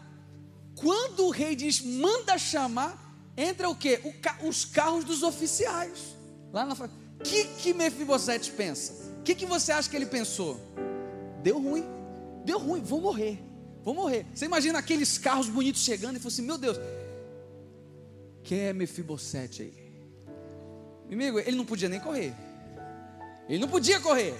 Quando 0.76 1.26
o 1.26 1.30
rei 1.30 1.56
diz, 1.56 1.82
manda 1.82 2.38
chamar, 2.38 2.98
entra 3.38 3.70
o 3.70 3.76
quê? 3.76 4.02
O, 4.04 4.48
os 4.48 4.66
carros 4.66 5.04
dos 5.04 5.24
oficiais. 5.24 6.16
Lá 6.52 6.66
na 6.66 6.74
O 6.74 7.24
que, 7.24 7.46
que 7.46 7.74
Mefibosete 7.74 8.52
pensa? 8.52 8.94
O 9.20 9.24
que, 9.24 9.36
que 9.36 9.46
você 9.46 9.72
acha 9.72 9.90
que 9.90 9.96
ele 9.96 10.06
pensou? 10.06 10.60
Deu 11.42 11.60
ruim, 11.60 11.84
deu 12.44 12.58
ruim, 12.58 12.82
vou 12.82 13.02
morrer, 13.02 13.40
vou 13.84 13.94
morrer. 13.94 14.26
Você 14.34 14.46
imagina 14.46 14.80
aqueles 14.80 15.18
carros 15.18 15.48
bonitos 15.48 15.82
chegando 15.82 16.18
e 16.18 16.20
falou 16.20 16.34
assim: 16.34 16.42
Meu 16.42 16.58
Deus, 16.58 16.78
quem 18.46 18.60
é 18.60 18.74
Mefibosete 18.74 19.64
aí? 19.64 19.74
Amigo, 21.12 21.40
ele 21.40 21.58
não 21.58 21.66
podia 21.66 21.90
nem 21.90 22.00
correr. 22.00 22.34
Ele 23.50 23.60
não 23.60 23.68
podia 23.68 24.00
correr. 24.00 24.36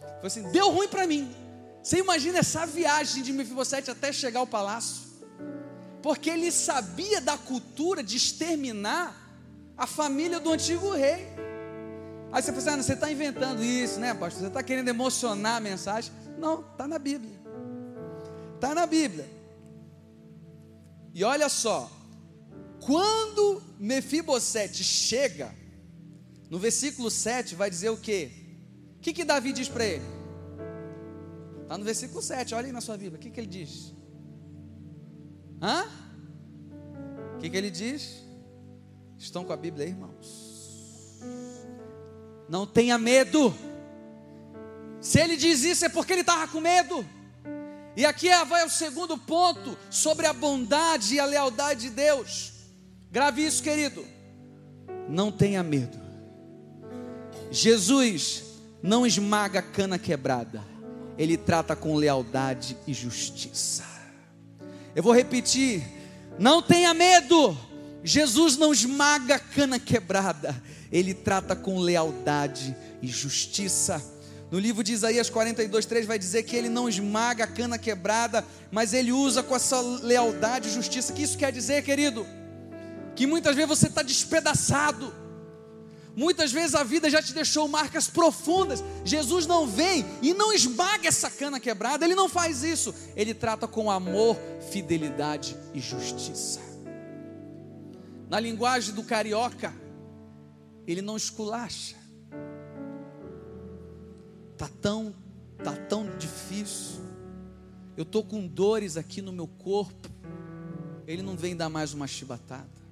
Falou 0.00 0.26
assim: 0.26 0.42
deu 0.50 0.70
ruim 0.70 0.88
para 0.88 1.06
mim. 1.06 1.34
Você 1.82 1.98
imagina 1.98 2.38
essa 2.38 2.66
viagem 2.66 3.22
de 3.22 3.32
Mefibosete 3.32 3.90
até 3.90 4.12
chegar 4.12 4.40
ao 4.40 4.46
palácio? 4.46 5.06
Porque 6.02 6.28
ele 6.30 6.52
sabia 6.52 7.20
da 7.20 7.38
cultura 7.38 8.02
de 8.02 8.16
exterminar 8.16 9.16
a 9.76 9.86
família 9.86 10.38
do 10.38 10.52
antigo 10.52 10.90
rei. 10.92 11.26
Aí 12.32 12.42
você 12.42 12.52
pensa, 12.52 12.70
assim, 12.70 12.80
ah, 12.80 12.82
você 12.82 12.92
está 12.92 13.10
inventando 13.10 13.64
isso, 13.64 13.98
né, 13.98 14.12
pastor? 14.12 14.42
Você 14.42 14.48
está 14.48 14.62
querendo 14.62 14.88
emocionar 14.88 15.56
a 15.56 15.60
mensagem. 15.60 16.12
Não, 16.38 16.60
está 16.60 16.86
na 16.86 16.98
Bíblia. 16.98 17.40
Está 18.54 18.74
na 18.74 18.86
Bíblia. 18.86 19.28
E 21.14 21.24
olha 21.24 21.48
só, 21.48 21.90
quando 22.86 23.60
Mefibosete 23.80 24.84
chega, 24.84 25.52
no 26.48 26.56
versículo 26.56 27.10
7 27.10 27.56
vai 27.56 27.68
dizer 27.68 27.90
o 27.90 27.96
quê? 27.96 28.30
O 28.96 29.00
que, 29.00 29.12
que 29.12 29.24
Davi 29.24 29.52
diz 29.52 29.68
para 29.68 29.84
ele? 29.84 30.04
Está 31.62 31.76
no 31.76 31.84
versículo 31.84 32.22
7, 32.22 32.54
olha 32.54 32.66
aí 32.66 32.72
na 32.72 32.80
sua 32.80 32.96
Bíblia, 32.96 33.18
o 33.18 33.20
que, 33.20 33.28
que 33.28 33.40
ele 33.40 33.48
diz? 33.48 33.92
Hã? 35.60 35.84
O 37.34 37.38
que, 37.40 37.50
que 37.50 37.56
ele 37.56 37.70
diz? 37.70 38.24
Estão 39.18 39.44
com 39.44 39.52
a 39.52 39.56
Bíblia 39.56 39.84
aí, 39.84 39.90
irmãos? 39.90 41.20
Não 42.48 42.68
tenha 42.68 42.96
medo. 42.96 43.52
Se 45.00 45.18
ele 45.18 45.36
diz 45.36 45.64
isso 45.64 45.84
é 45.84 45.88
porque 45.88 46.12
ele 46.12 46.20
estava 46.20 46.46
com 46.46 46.60
medo. 46.60 47.04
E 47.96 48.06
aqui 48.06 48.28
é, 48.28 48.44
vai 48.44 48.64
o 48.64 48.70
segundo 48.70 49.18
ponto 49.18 49.76
sobre 49.90 50.26
a 50.26 50.32
bondade 50.32 51.16
e 51.16 51.20
a 51.20 51.24
lealdade 51.24 51.88
de 51.88 51.90
Deus. 51.90 52.55
Grave 53.10 53.44
isso, 53.44 53.62
querido. 53.62 54.04
Não 55.08 55.30
tenha 55.30 55.62
medo. 55.62 55.98
Jesus 57.50 58.44
não 58.82 59.06
esmaga 59.06 59.62
cana 59.62 59.98
quebrada, 59.98 60.62
ele 61.16 61.36
trata 61.36 61.74
com 61.74 61.94
lealdade 61.96 62.76
e 62.86 62.92
justiça. 62.92 63.84
Eu 64.94 65.02
vou 65.02 65.12
repetir: 65.14 65.82
não 66.38 66.62
tenha 66.62 66.92
medo. 66.92 67.56
Jesus 68.02 68.56
não 68.56 68.72
esmaga 68.72 69.38
cana 69.38 69.80
quebrada, 69.80 70.54
ele 70.92 71.12
trata 71.12 71.56
com 71.56 71.78
lealdade 71.78 72.76
e 73.02 73.08
justiça. 73.08 74.00
No 74.48 74.60
livro 74.60 74.84
de 74.84 74.92
Isaías 74.92 75.28
42, 75.28 75.86
3 75.86 76.06
vai 76.06 76.18
dizer 76.18 76.44
que 76.44 76.54
ele 76.54 76.68
não 76.68 76.88
esmaga 76.88 77.44
a 77.44 77.48
cana 77.48 77.76
quebrada, 77.76 78.44
mas 78.70 78.92
ele 78.92 79.10
usa 79.10 79.42
com 79.42 79.56
essa 79.56 79.80
lealdade 79.80 80.68
e 80.68 80.72
justiça. 80.72 81.12
O 81.12 81.16
que 81.16 81.22
isso 81.22 81.36
quer 81.36 81.50
dizer, 81.50 81.82
querido? 81.82 82.24
Que 83.16 83.26
muitas 83.26 83.56
vezes 83.56 83.68
você 83.68 83.86
está 83.88 84.02
despedaçado 84.02 85.12
Muitas 86.16 86.50
vezes 86.50 86.74
a 86.74 86.82
vida 86.82 87.10
já 87.10 87.22
te 87.22 87.34
deixou 87.34 87.68
marcas 87.68 88.08
profundas. 88.08 88.82
Jesus 89.04 89.46
não 89.46 89.66
vem 89.66 90.02
e 90.22 90.32
não 90.32 90.50
esmaga 90.50 91.06
essa 91.06 91.30
cana 91.30 91.60
quebrada, 91.60 92.06
ele 92.06 92.14
não 92.14 92.26
faz 92.26 92.62
isso. 92.62 92.94
Ele 93.14 93.34
trata 93.34 93.68
com 93.68 93.90
amor, 93.90 94.34
fidelidade 94.70 95.54
e 95.74 95.78
justiça. 95.78 96.58
Na 98.30 98.40
linguagem 98.40 98.94
do 98.94 99.04
carioca, 99.04 99.74
ele 100.86 101.02
não 101.02 101.18
esculacha. 101.18 101.96
Tá 104.56 104.70
tão, 104.80 105.14
tá 105.62 105.76
tão 105.76 106.16
difícil. 106.16 107.04
Eu 107.94 108.06
tô 108.06 108.22
com 108.22 108.46
dores 108.46 108.96
aqui 108.96 109.20
no 109.20 109.32
meu 109.32 109.46
corpo. 109.46 110.08
Ele 111.06 111.20
não 111.20 111.36
vem 111.36 111.54
dar 111.54 111.68
mais 111.68 111.92
uma 111.92 112.06
chibatada. 112.06 112.85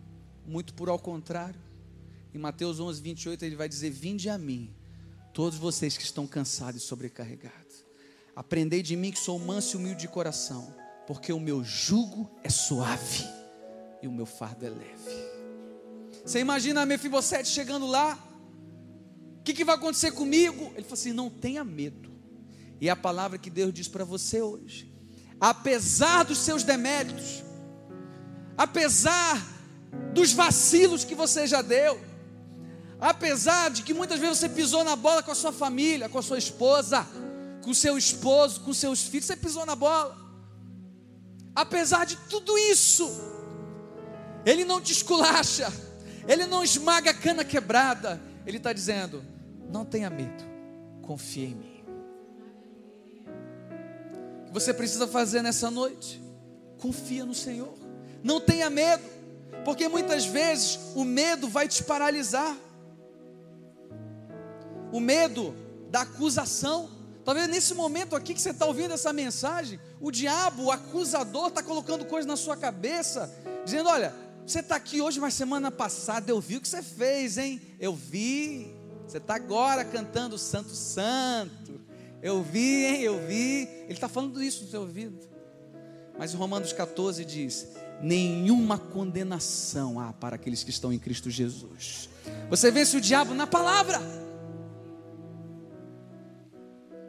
Muito 0.47 0.75
por 0.75 0.89
ao 0.89 0.99
contrário 0.99 1.61
em 2.35 2.39
Mateus 2.39 2.81
11, 2.81 3.01
28, 3.01 3.45
ele 3.45 3.55
vai 3.55 3.69
dizer: 3.69 3.91
Vinde 3.91 4.29
a 4.29 4.37
mim, 4.37 4.75
todos 5.33 5.57
vocês 5.57 5.97
que 5.97 6.03
estão 6.03 6.27
cansados 6.27 6.83
e 6.83 6.85
sobrecarregados. 6.85 7.85
Aprendei 8.35 8.83
de 8.83 8.97
mim 8.97 9.13
que 9.13 9.19
sou 9.19 9.39
manso 9.39 9.77
e 9.77 9.81
humilde 9.81 10.01
de 10.01 10.09
coração, 10.09 10.75
porque 11.07 11.33
o 11.33 11.39
meu 11.39 11.63
jugo 11.63 12.29
é 12.43 12.49
suave 12.49 13.25
e 14.03 14.09
o 14.09 14.13
meu 14.13 14.27
fardo 14.27 14.67
é 14.67 14.71
leve. 14.71 15.25
Você 16.25 16.41
imagina 16.41 16.83
a 16.83 16.87
Mefibosete 16.87 17.49
chegando 17.49 17.87
lá? 17.87 18.19
O 19.39 19.43
que, 19.45 19.55
que 19.55 19.65
vai 19.65 19.77
acontecer 19.77 20.11
comigo? 20.11 20.73
Ele 20.75 20.83
falou 20.83 20.95
assim: 20.95 21.13
Não 21.13 21.31
tenha 21.31 21.63
medo. 21.63 22.13
E 22.81 22.89
é 22.89 22.91
a 22.91 22.97
palavra 22.97 23.39
que 23.39 23.49
Deus 23.49 23.73
diz 23.73 23.87
para 23.87 24.05
você 24.05 24.43
hoje. 24.43 24.93
Apesar 25.41 26.25
dos 26.25 26.39
seus 26.39 26.65
deméritos, 26.65 27.45
apesar 28.57 29.54
dos 30.13 30.33
vacilos 30.33 31.05
que 31.05 31.15
você 31.15 31.47
já 31.47 31.63
deu, 31.63 32.01
Apesar 33.05 33.71
de 33.71 33.83
que 33.83 33.93
muitas 33.93 34.19
vezes 34.19 34.39
você 34.39 34.49
pisou 34.49 34.83
na 34.83 34.97
bola 34.97 35.23
com 35.23 35.31
a 35.31 35.35
sua 35.35 35.53
família, 35.53 36.09
com 36.09 36.19
a 36.19 36.23
sua 36.23 36.39
esposa, 36.39 37.07
com 37.63 37.75
seu 37.75 37.99
esposo, 37.99 38.63
com 38.63 38.73
seus 38.73 39.03
filhos, 39.03 39.27
você 39.27 39.37
pisou 39.37 39.67
na 39.67 39.77
bola. 39.77 40.17
Apesar 41.55 42.07
de 42.07 42.17
tudo 42.17 42.57
isso, 42.57 43.07
Ele 44.47 44.65
não 44.65 44.81
te 44.81 44.93
esculacha, 44.93 45.71
Ele 46.27 46.47
não 46.47 46.65
esmaga 46.65 47.11
a 47.11 47.15
cana 47.15 47.45
quebrada, 47.45 48.19
Ele 48.47 48.57
está 48.57 48.73
dizendo: 48.73 49.23
não 49.71 49.85
tenha 49.85 50.09
medo, 50.09 50.43
confie 51.03 51.45
em 51.45 51.55
mim. 51.55 51.85
O 54.43 54.47
que 54.47 54.53
você 54.53 54.73
precisa 54.73 55.07
fazer 55.07 55.43
nessa 55.43 55.71
noite? 55.71 56.23
Confia 56.79 57.27
no 57.27 57.35
Senhor, 57.35 57.75
não 58.23 58.41
tenha 58.41 58.71
medo, 58.71 59.05
porque 59.65 59.89
muitas 59.89 60.27
vezes 60.27 60.79
o 60.95 61.05
medo 61.05 61.49
vai 61.49 61.67
te 61.67 61.83
paralisar 61.83 62.57
o 64.93 65.01
medo 65.01 65.55
da 65.91 66.03
acusação. 66.03 66.89
Talvez 67.25 67.49
nesse 67.49 67.75
momento 67.75 68.15
aqui 68.15 68.35
que 68.35 68.41
você 68.41 68.51
está 68.51 68.67
ouvindo 68.67 68.95
essa 68.95 69.13
mensagem, 69.13 69.81
o 70.01 70.11
diabo, 70.11 70.65
o 70.65 70.71
acusador, 70.71 71.49
está 71.49 71.63
colocando 71.63 72.05
coisas 72.05 72.27
na 72.27 72.37
sua 72.37 72.57
cabeça, 72.57 73.33
dizendo: 73.65 73.89
Olha, 73.89 74.15
você 74.47 74.61
está 74.61 74.77
aqui 74.77 75.01
hoje, 75.01 75.19
mas 75.19 75.35
semana 75.35 75.71
passada 75.71 76.31
eu 76.31 76.41
vi 76.41 76.57
o 76.57 76.61
que 76.61 76.69
você 76.69 76.83
fez, 76.83 77.39
hein? 77.39 77.61
Eu 77.81 77.95
vi. 77.95 78.73
Você 79.07 79.19
está 79.19 79.35
agora 79.35 79.85
cantando 79.85 80.39
Santo 80.39 80.71
Santo. 80.71 81.81
Eu 82.23 82.43
vi, 82.43 82.85
hein? 82.85 83.03
Eu 83.03 83.27
vi. 83.27 83.69
Ele 83.85 83.93
está 83.93 84.09
falando 84.09 84.43
isso 84.43 84.65
no 84.65 84.71
seu 84.71 84.83
ouvido. 84.83 85.19
Mas 86.19 86.35
Romanos 86.35 86.73
14 86.73 87.25
diz: 87.25 87.67
Nenhuma 88.03 88.79
condenação 88.79 89.99
há 89.99 90.13
para 90.13 90.37
aqueles 90.37 90.63
que 90.63 90.71
estão 90.71 90.93
em 90.93 90.99
Cristo 90.99 91.31
Jesus. 91.31 92.09
Você 92.51 92.71
vence 92.71 92.97
o 92.97 93.01
diabo 93.01 93.35
na 93.35 93.47
palavra. 93.47 94.01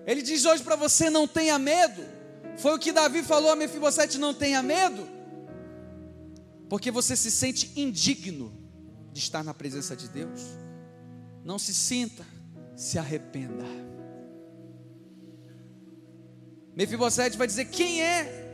Ele 0.06 0.22
diz 0.22 0.46
hoje 0.46 0.64
para 0.64 0.76
você: 0.76 1.10
não 1.10 1.28
tenha 1.28 1.58
medo. 1.58 2.04
Foi 2.58 2.74
o 2.74 2.80
que 2.80 2.92
Davi 2.92 3.24
falou 3.24 3.52
a 3.52 3.56
Mefibosete: 3.56 4.18
não 4.18 4.34
tenha 4.34 4.62
medo, 4.62 5.08
porque 6.70 6.92
você 6.92 7.16
se 7.16 7.32
sente 7.32 7.72
indigno 7.76 8.54
de 9.12 9.20
estar 9.20 9.44
na 9.44 9.54
presença 9.54 9.96
de 9.96 10.08
Deus. 10.08 10.42
Não 11.44 11.60
se 11.60 11.74
sinta, 11.74 12.26
se 12.76 12.98
arrependa. 12.98 13.66
Mefibosete 16.76 17.38
vai 17.38 17.48
dizer: 17.48 17.66
quem 17.66 18.02
é? 18.02 18.45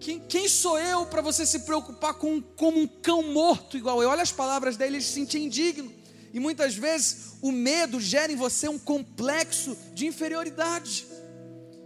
Quem, 0.00 0.20
quem 0.20 0.48
sou 0.48 0.78
eu 0.78 1.06
para 1.06 1.20
você 1.20 1.44
se 1.44 1.60
preocupar 1.60 2.14
com 2.14 2.40
como 2.40 2.78
um 2.80 2.86
cão 2.86 3.22
morto 3.32 3.76
igual 3.76 4.02
eu? 4.02 4.08
Olha 4.08 4.22
as 4.22 4.32
palavras 4.32 4.76
dele, 4.76 4.96
ele 4.96 5.04
se 5.04 5.12
sentia 5.12 5.40
indigno. 5.40 5.92
E 6.32 6.38
muitas 6.38 6.74
vezes 6.74 7.32
o 7.40 7.50
medo 7.50 8.00
gera 8.00 8.30
em 8.30 8.36
você 8.36 8.68
um 8.68 8.78
complexo 8.78 9.76
de 9.94 10.06
inferioridade. 10.06 11.06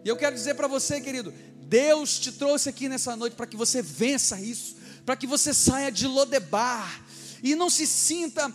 E 0.05 0.09
eu 0.09 0.17
quero 0.17 0.35
dizer 0.35 0.55
para 0.55 0.67
você, 0.67 1.01
querido, 1.01 1.33
Deus 1.63 2.19
te 2.19 2.33
trouxe 2.33 2.69
aqui 2.69 2.89
nessa 2.89 3.17
noite 3.17 3.35
para 3.35 3.47
que 3.47 3.57
você 3.57 3.81
vença 3.81 4.39
isso, 4.39 4.77
para 5.07 5.17
que 5.17 5.27
você 5.27 5.55
saia 5.55 5.91
de 5.91 6.07
Lodebar, 6.07 7.03
e 7.43 7.55
não 7.55 7.69
se 7.69 7.87
sinta 7.87 8.53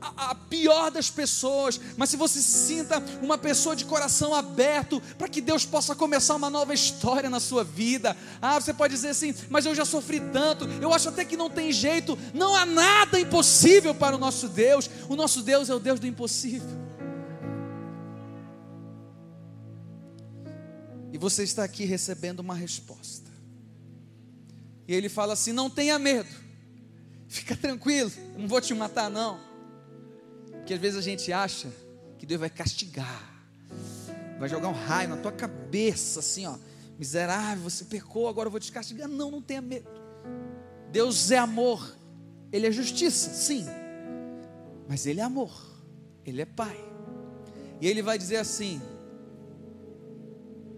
a, 0.00 0.34
pior 0.34 0.90
das 0.90 1.10
pessoas, 1.10 1.80
mas 1.96 2.10
se 2.10 2.16
você 2.16 2.40
se 2.40 2.66
sinta 2.66 3.02
uma 3.22 3.36
pessoa 3.36 3.76
de 3.76 3.84
coração 3.84 4.34
aberto 4.34 5.00
para 5.18 5.28
que 5.28 5.40
Deus 5.40 5.64
possa 5.64 5.94
começar 5.94 6.34
uma 6.34 6.48
nova 6.48 6.72
história 6.72 7.28
na 7.28 7.40
sua 7.40 7.62
vida. 7.62 8.16
Ah, 8.40 8.60
você 8.60 8.72
pode 8.72 8.94
dizer 8.94 9.08
assim, 9.08 9.34
mas 9.50 9.66
eu 9.66 9.74
já 9.74 9.84
sofri 9.84 10.20
tanto, 10.32 10.66
eu 10.80 10.92
acho 10.92 11.08
até 11.08 11.24
que 11.24 11.36
não 11.36 11.50
tem 11.50 11.72
jeito. 11.72 12.18
Não 12.32 12.56
há 12.56 12.64
nada 12.64 13.20
impossível 13.20 13.94
para 13.94 14.16
o 14.16 14.18
nosso 14.18 14.48
Deus. 14.48 14.88
O 15.08 15.16
nosso 15.16 15.42
Deus 15.42 15.68
é 15.68 15.74
o 15.74 15.78
Deus 15.78 16.00
do 16.00 16.06
impossível. 16.06 16.92
você 21.22 21.44
está 21.44 21.62
aqui 21.62 21.84
recebendo 21.84 22.40
uma 22.40 22.54
resposta. 22.54 23.30
E 24.88 24.92
ele 24.92 25.08
fala 25.08 25.34
assim: 25.34 25.52
não 25.52 25.70
tenha 25.70 25.96
medo, 25.98 26.28
fica 27.32 27.56
tranquilo, 27.56 28.12
não 28.36 28.46
vou 28.46 28.60
te 28.60 28.74
matar, 28.74 29.10
não. 29.10 29.40
Porque 30.50 30.74
às 30.74 30.80
vezes 30.80 30.98
a 30.98 31.02
gente 31.02 31.32
acha 31.32 31.72
que 32.18 32.26
Deus 32.26 32.38
vai 32.38 32.50
castigar, 32.50 33.44
vai 34.38 34.48
jogar 34.48 34.68
um 34.68 34.72
raio 34.72 35.08
na 35.08 35.16
tua 35.16 35.32
cabeça, 35.32 36.20
assim, 36.20 36.46
ó, 36.46 36.56
miserável, 36.98 37.64
você 37.64 37.86
pecou, 37.86 38.28
agora 38.28 38.48
eu 38.48 38.50
vou 38.50 38.60
te 38.60 38.70
castigar. 38.70 39.08
Não, 39.08 39.30
não 39.30 39.40
tenha 39.40 39.62
medo. 39.62 39.88
Deus 40.90 41.30
é 41.30 41.38
amor, 41.38 41.96
Ele 42.52 42.66
é 42.66 42.70
justiça, 42.70 43.30
sim, 43.30 43.64
mas 44.86 45.06
Ele 45.06 45.20
é 45.20 45.24
amor, 45.24 45.52
Ele 46.26 46.42
é 46.42 46.46
Pai. 46.46 46.76
E 47.80 47.88
Ele 47.88 48.02
vai 48.02 48.18
dizer 48.18 48.36
assim: 48.36 48.80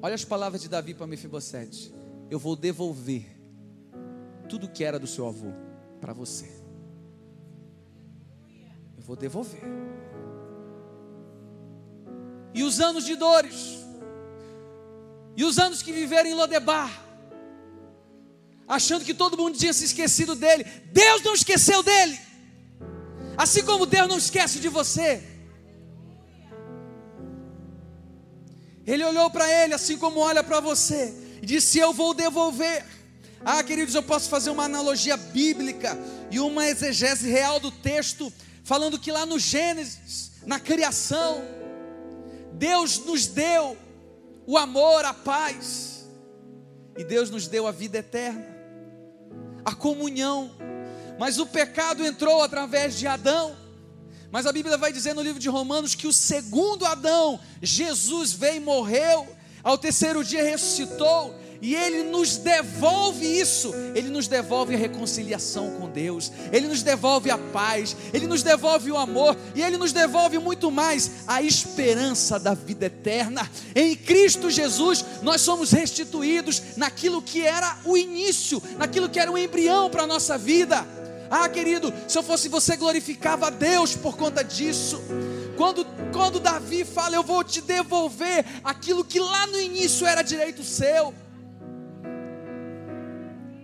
Olha 0.00 0.14
as 0.14 0.24
palavras 0.24 0.62
de 0.62 0.68
Davi 0.68 0.94
para 0.94 1.06
Mefibosete. 1.06 1.92
Eu 2.30 2.38
vou 2.38 2.54
devolver 2.54 3.26
tudo 4.48 4.68
que 4.68 4.84
era 4.84 4.98
do 4.98 5.06
seu 5.06 5.26
avô 5.26 5.52
para 6.04 6.12
você. 6.12 6.44
Eu 8.94 9.02
vou 9.02 9.16
devolver. 9.16 9.62
E 12.52 12.62
os 12.62 12.78
anos 12.78 13.06
de 13.06 13.16
dores, 13.16 13.78
e 15.34 15.42
os 15.46 15.58
anos 15.58 15.82
que 15.82 15.92
viveram 15.92 16.28
em 16.28 16.34
Lodebar, 16.34 16.92
achando 18.68 19.02
que 19.02 19.14
todo 19.14 19.38
mundo 19.38 19.56
tinha 19.56 19.72
se 19.72 19.86
esquecido 19.86 20.34
dele, 20.34 20.64
Deus 20.92 21.22
não 21.22 21.32
esqueceu 21.32 21.82
dele, 21.82 22.20
assim 23.38 23.64
como 23.64 23.86
Deus 23.86 24.06
não 24.06 24.18
esquece 24.18 24.60
de 24.60 24.68
você. 24.68 25.22
Ele 28.86 29.04
olhou 29.04 29.30
para 29.30 29.50
ele, 29.50 29.72
assim 29.72 29.96
como 29.96 30.20
olha 30.20 30.44
para 30.44 30.60
você, 30.60 31.14
e 31.40 31.46
disse: 31.46 31.78
Eu 31.78 31.94
vou 31.94 32.12
devolver. 32.12 32.84
Ah, 33.44 33.62
queridos, 33.62 33.94
eu 33.94 34.02
posso 34.02 34.30
fazer 34.30 34.48
uma 34.48 34.64
analogia 34.64 35.18
bíblica 35.18 35.98
e 36.30 36.40
uma 36.40 36.66
exegese 36.66 37.30
real 37.30 37.60
do 37.60 37.70
texto, 37.70 38.32
falando 38.62 38.98
que 38.98 39.12
lá 39.12 39.26
no 39.26 39.38
Gênesis, 39.38 40.32
na 40.46 40.58
criação, 40.58 41.44
Deus 42.54 42.98
nos 43.04 43.26
deu 43.26 43.76
o 44.46 44.56
amor, 44.56 45.04
a 45.04 45.12
paz, 45.12 46.06
e 46.96 47.04
Deus 47.04 47.28
nos 47.28 47.46
deu 47.46 47.66
a 47.66 47.70
vida 47.70 47.98
eterna, 47.98 48.46
a 49.62 49.74
comunhão, 49.74 50.50
mas 51.18 51.38
o 51.38 51.46
pecado 51.46 52.04
entrou 52.04 52.42
através 52.42 52.98
de 52.98 53.06
Adão, 53.06 53.54
mas 54.30 54.46
a 54.46 54.52
Bíblia 54.52 54.78
vai 54.78 54.90
dizer 54.90 55.14
no 55.14 55.20
livro 55.20 55.38
de 55.38 55.50
Romanos 55.50 55.94
que 55.94 56.06
o 56.06 56.12
segundo 56.14 56.86
Adão, 56.86 57.38
Jesus 57.60 58.32
veio 58.32 58.56
e 58.56 58.60
morreu, 58.60 59.28
ao 59.62 59.76
terceiro 59.76 60.24
dia 60.24 60.42
ressuscitou, 60.42 61.34
e 61.64 61.74
Ele 61.74 62.02
nos 62.02 62.36
devolve 62.36 63.24
isso, 63.24 63.72
Ele 63.94 64.10
nos 64.10 64.28
devolve 64.28 64.74
a 64.74 64.76
reconciliação 64.78 65.70
com 65.70 65.88
Deus, 65.88 66.30
Ele 66.52 66.68
nos 66.68 66.82
devolve 66.82 67.30
a 67.30 67.38
paz, 67.38 67.96
Ele 68.12 68.26
nos 68.26 68.42
devolve 68.42 68.92
o 68.92 68.98
amor, 68.98 69.34
e 69.54 69.62
Ele 69.62 69.78
nos 69.78 69.90
devolve 69.90 70.38
muito 70.38 70.70
mais 70.70 71.10
a 71.26 71.40
esperança 71.40 72.38
da 72.38 72.52
vida 72.52 72.84
eterna. 72.84 73.50
Em 73.74 73.96
Cristo 73.96 74.50
Jesus, 74.50 75.02
nós 75.22 75.40
somos 75.40 75.70
restituídos 75.70 76.76
naquilo 76.76 77.22
que 77.22 77.40
era 77.40 77.78
o 77.86 77.96
início, 77.96 78.62
naquilo 78.76 79.08
que 79.08 79.18
era 79.18 79.32
o 79.32 79.38
embrião 79.38 79.88
para 79.88 80.02
a 80.02 80.06
nossa 80.06 80.36
vida. 80.36 80.86
Ah, 81.30 81.48
querido, 81.48 81.90
se 82.06 82.18
eu 82.18 82.22
fosse 82.22 82.46
você, 82.46 82.76
glorificava 82.76 83.46
a 83.46 83.50
Deus 83.50 83.96
por 83.96 84.18
conta 84.18 84.44
disso. 84.44 85.00
Quando, 85.56 85.86
quando 86.12 86.38
Davi 86.38 86.84
fala, 86.84 87.16
eu 87.16 87.22
vou 87.22 87.42
te 87.42 87.62
devolver 87.62 88.44
aquilo 88.62 89.02
que 89.02 89.18
lá 89.18 89.46
no 89.46 89.58
início 89.58 90.06
era 90.06 90.20
direito 90.20 90.62
seu. 90.62 91.23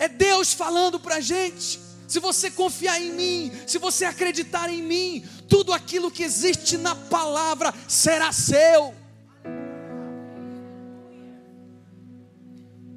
É 0.00 0.08
Deus 0.08 0.54
falando 0.54 0.98
para 0.98 1.16
a 1.16 1.20
gente. 1.20 1.78
Se 2.08 2.18
você 2.18 2.50
confiar 2.50 3.00
em 3.00 3.12
mim, 3.12 3.52
se 3.66 3.76
você 3.76 4.06
acreditar 4.06 4.70
em 4.70 4.82
mim, 4.82 5.22
tudo 5.46 5.74
aquilo 5.74 6.10
que 6.10 6.22
existe 6.22 6.78
na 6.78 6.96
palavra 6.96 7.72
será 7.86 8.32
seu. 8.32 8.94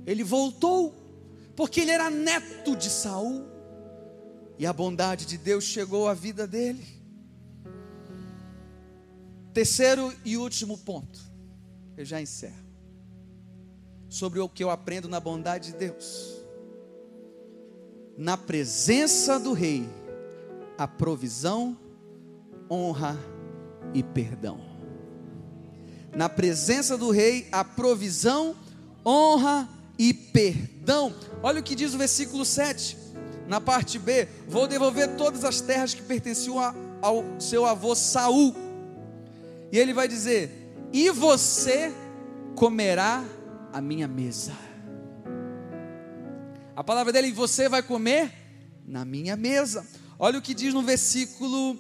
Ele 0.06 0.24
voltou, 0.24 0.96
porque 1.58 1.82
ele 1.82 1.92
era 1.92 2.10
neto 2.10 2.74
de 2.76 2.90
Saul 2.90 3.46
e 4.58 4.66
a 4.66 4.72
bondade 4.72 5.26
de 5.26 5.38
Deus 5.38 5.66
chegou 5.66 6.08
à 6.08 6.14
vida 6.14 6.48
dele. 6.48 6.86
Terceiro 9.54 10.16
e 10.24 10.38
último 10.38 10.78
ponto, 10.78 11.20
eu 11.98 12.06
já 12.06 12.22
encerro. 12.22 12.64
Sobre 14.08 14.40
o 14.40 14.48
que 14.48 14.64
eu 14.64 14.70
aprendo 14.70 15.10
na 15.10 15.20
bondade 15.20 15.74
de 15.74 15.78
Deus. 15.78 16.43
Na 18.18 18.38
presença 18.38 19.40
do 19.40 19.54
Rei, 19.54 19.90
a 20.78 20.88
provisão, 20.88 21.78
honra 22.70 23.18
e 23.94 24.04
perdão. 24.04 24.60
Na 26.16 26.30
presença 26.30 26.98
do 26.98 27.10
Rei, 27.10 27.48
a 27.52 27.64
provisão, 27.64 28.56
honra 29.06 29.68
e 29.98 30.14
perdão. 30.14 31.14
Olha 31.42 31.60
o 31.60 31.64
que 31.64 31.76
diz 31.76 31.94
o 31.94 31.98
versículo 31.98 32.46
7 32.46 33.04
na 33.48 33.60
parte 33.60 34.00
B, 34.00 34.28
vou 34.48 34.68
devolver 34.68 35.16
todas 35.16 35.44
as 35.44 35.62
terras 35.62 35.94
que 35.94 36.02
pertenciam 36.02 36.60
a, 36.60 36.74
ao 37.02 37.24
seu 37.40 37.66
avô 37.66 37.94
Saul. 37.96 38.56
E 39.72 39.78
ele 39.78 39.94
vai 39.94 40.08
dizer: 40.08 40.50
"E 40.92 41.10
você 41.10 41.92
comerá 42.56 43.24
a 43.72 43.82
minha 43.82 44.08
mesa". 44.08 44.54
A 46.76 46.84
palavra 46.84 47.14
dele, 47.14 47.32
você 47.32 47.70
vai 47.70 47.84
comer 47.84 48.34
na 48.86 49.06
minha 49.06 49.36
mesa. 49.36 49.86
Olha 50.18 50.40
o 50.40 50.42
que 50.42 50.54
diz 50.54 50.74
no 50.74 50.82
versículo 50.82 51.78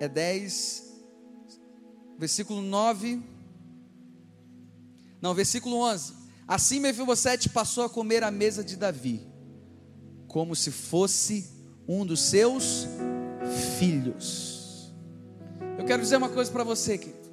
é 0.00 0.08
10 0.08 0.84
versículo 2.18 2.60
9 2.60 3.22
Não, 5.20 5.32
versículo 5.32 5.76
11. 5.76 6.14
Assim 6.46 6.80
Mefibosete 6.80 7.48
passou 7.48 7.84
a 7.84 7.88
comer 7.88 8.22
à 8.22 8.30
mesa 8.30 8.62
de 8.62 8.76
Davi, 8.76 9.26
como 10.28 10.54
se 10.54 10.70
fosse 10.70 11.50
um 11.88 12.04
dos 12.04 12.20
seus 12.20 12.86
filhos. 13.78 14.92
Eu 15.78 15.84
quero 15.86 16.02
dizer 16.02 16.16
uma 16.16 16.28
coisa 16.28 16.50
para 16.50 16.64
você, 16.64 16.98
querido. 16.98 17.32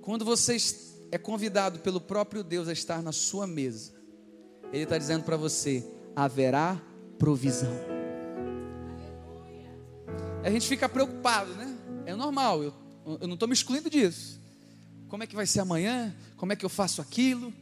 Quando 0.00 0.24
você 0.24 0.56
é 1.12 1.18
convidado 1.18 1.78
pelo 1.80 2.00
próprio 2.00 2.42
Deus 2.42 2.68
a 2.68 2.72
estar 2.72 3.02
na 3.02 3.12
sua 3.12 3.46
mesa, 3.46 3.92
Ele 4.72 4.84
está 4.84 4.96
dizendo 4.96 5.22
para 5.24 5.36
você: 5.36 5.86
haverá 6.16 6.80
provisão. 7.18 7.70
A 10.42 10.50
gente 10.50 10.66
fica 10.66 10.88
preocupado, 10.88 11.54
né? 11.54 11.76
É 12.06 12.14
normal, 12.14 12.64
eu, 12.64 12.74
eu 13.20 13.28
não 13.28 13.34
estou 13.34 13.46
me 13.46 13.52
excluindo 13.52 13.90
disso. 13.90 14.40
Como 15.06 15.22
é 15.22 15.26
que 15.26 15.36
vai 15.36 15.46
ser 15.46 15.60
amanhã? 15.60 16.16
Como 16.38 16.54
é 16.54 16.56
que 16.56 16.64
eu 16.64 16.70
faço 16.70 17.02
aquilo? 17.02 17.52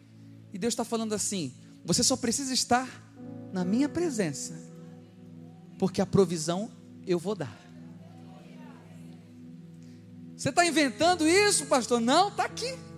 E 0.53 0.59
Deus 0.59 0.73
está 0.73 0.85
falando 0.85 1.13
assim: 1.13 1.53
você 1.85 2.05
só 2.05 2.17
precisa 2.17 2.55
estar 2.55 2.89
na 3.53 3.65
minha 3.65 3.89
presença, 3.89 4.55
porque 5.77 6.01
a 6.01 6.07
provisão 6.07 6.71
eu 7.05 7.19
vou 7.19 7.35
dar. 7.35 7.59
Você 10.37 10.51
está 10.51 10.65
inventando 10.65 11.29
isso, 11.29 11.67
pastor? 11.67 12.01
Não, 12.01 12.29
está 12.29 12.45
aqui. 12.45 12.90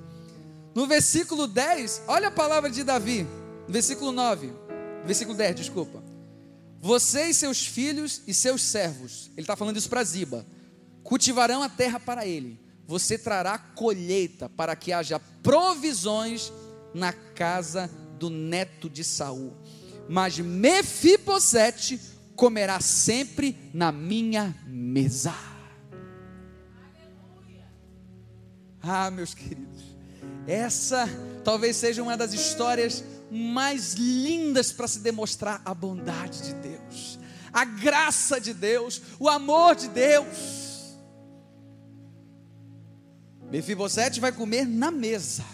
No 0.75 0.87
versículo 0.87 1.47
10, 1.47 2.03
olha 2.07 2.29
a 2.29 2.31
palavra 2.31 2.71
de 2.71 2.83
Davi, 2.83 3.27
versículo 3.69 4.13
9, 4.13 4.53
versículo 5.05 5.37
10, 5.37 5.57
desculpa. 5.57 6.03
Você 6.81 7.27
e 7.27 7.35
seus 7.35 7.67
filhos 7.67 8.23
e 8.27 8.35
seus 8.35 8.63
servos, 8.63 9.31
ele 9.33 9.43
está 9.43 9.55
falando 9.55 9.77
isso 9.77 9.89
para 9.89 10.03
Ziba, 10.03 10.47
cultivarão 11.03 11.63
a 11.63 11.69
terra 11.69 12.01
para 12.01 12.27
ele. 12.27 12.59
Você 12.87 13.17
trará 13.17 13.57
colheita 13.59 14.49
para 14.49 14.75
que 14.75 14.93
haja 14.93 15.21
provisões 15.43 16.53
na 16.93 17.13
casa 17.13 17.89
do 18.19 18.29
neto 18.29 18.91
de 18.91 19.05
Saul. 19.05 19.53
Mas 20.09 20.39
Mefibosete 20.39 22.01
comerá 22.35 22.81
sempre 22.81 23.57
na 23.73 23.93
minha 23.93 24.55
mesa. 24.67 25.35
Ah, 28.83 29.11
meus 29.13 29.33
queridos, 29.33 29.97
essa 30.47 31.09
talvez 31.45 31.77
seja 31.77 32.03
uma 32.03 32.17
das 32.17 32.33
histórias 32.33 33.05
mais 33.31 33.95
lindas 33.95 34.73
para 34.73 34.87
se 34.87 35.01
demonstrar 35.01 35.63
a 35.65 35.75
bondade 35.75 36.43
de 36.43 36.55
Deus, 36.55 37.19
a 37.53 37.65
graça 37.65 38.41
de 38.41 38.53
Deus, 38.53 39.01
o 39.19 39.29
amor 39.29 39.75
de 39.75 39.89
Deus. 39.89 40.97
Mefibosete 43.51 44.21
vai 44.21 44.33
comer 44.33 44.67
na 44.67 44.91
mesa 44.91 45.45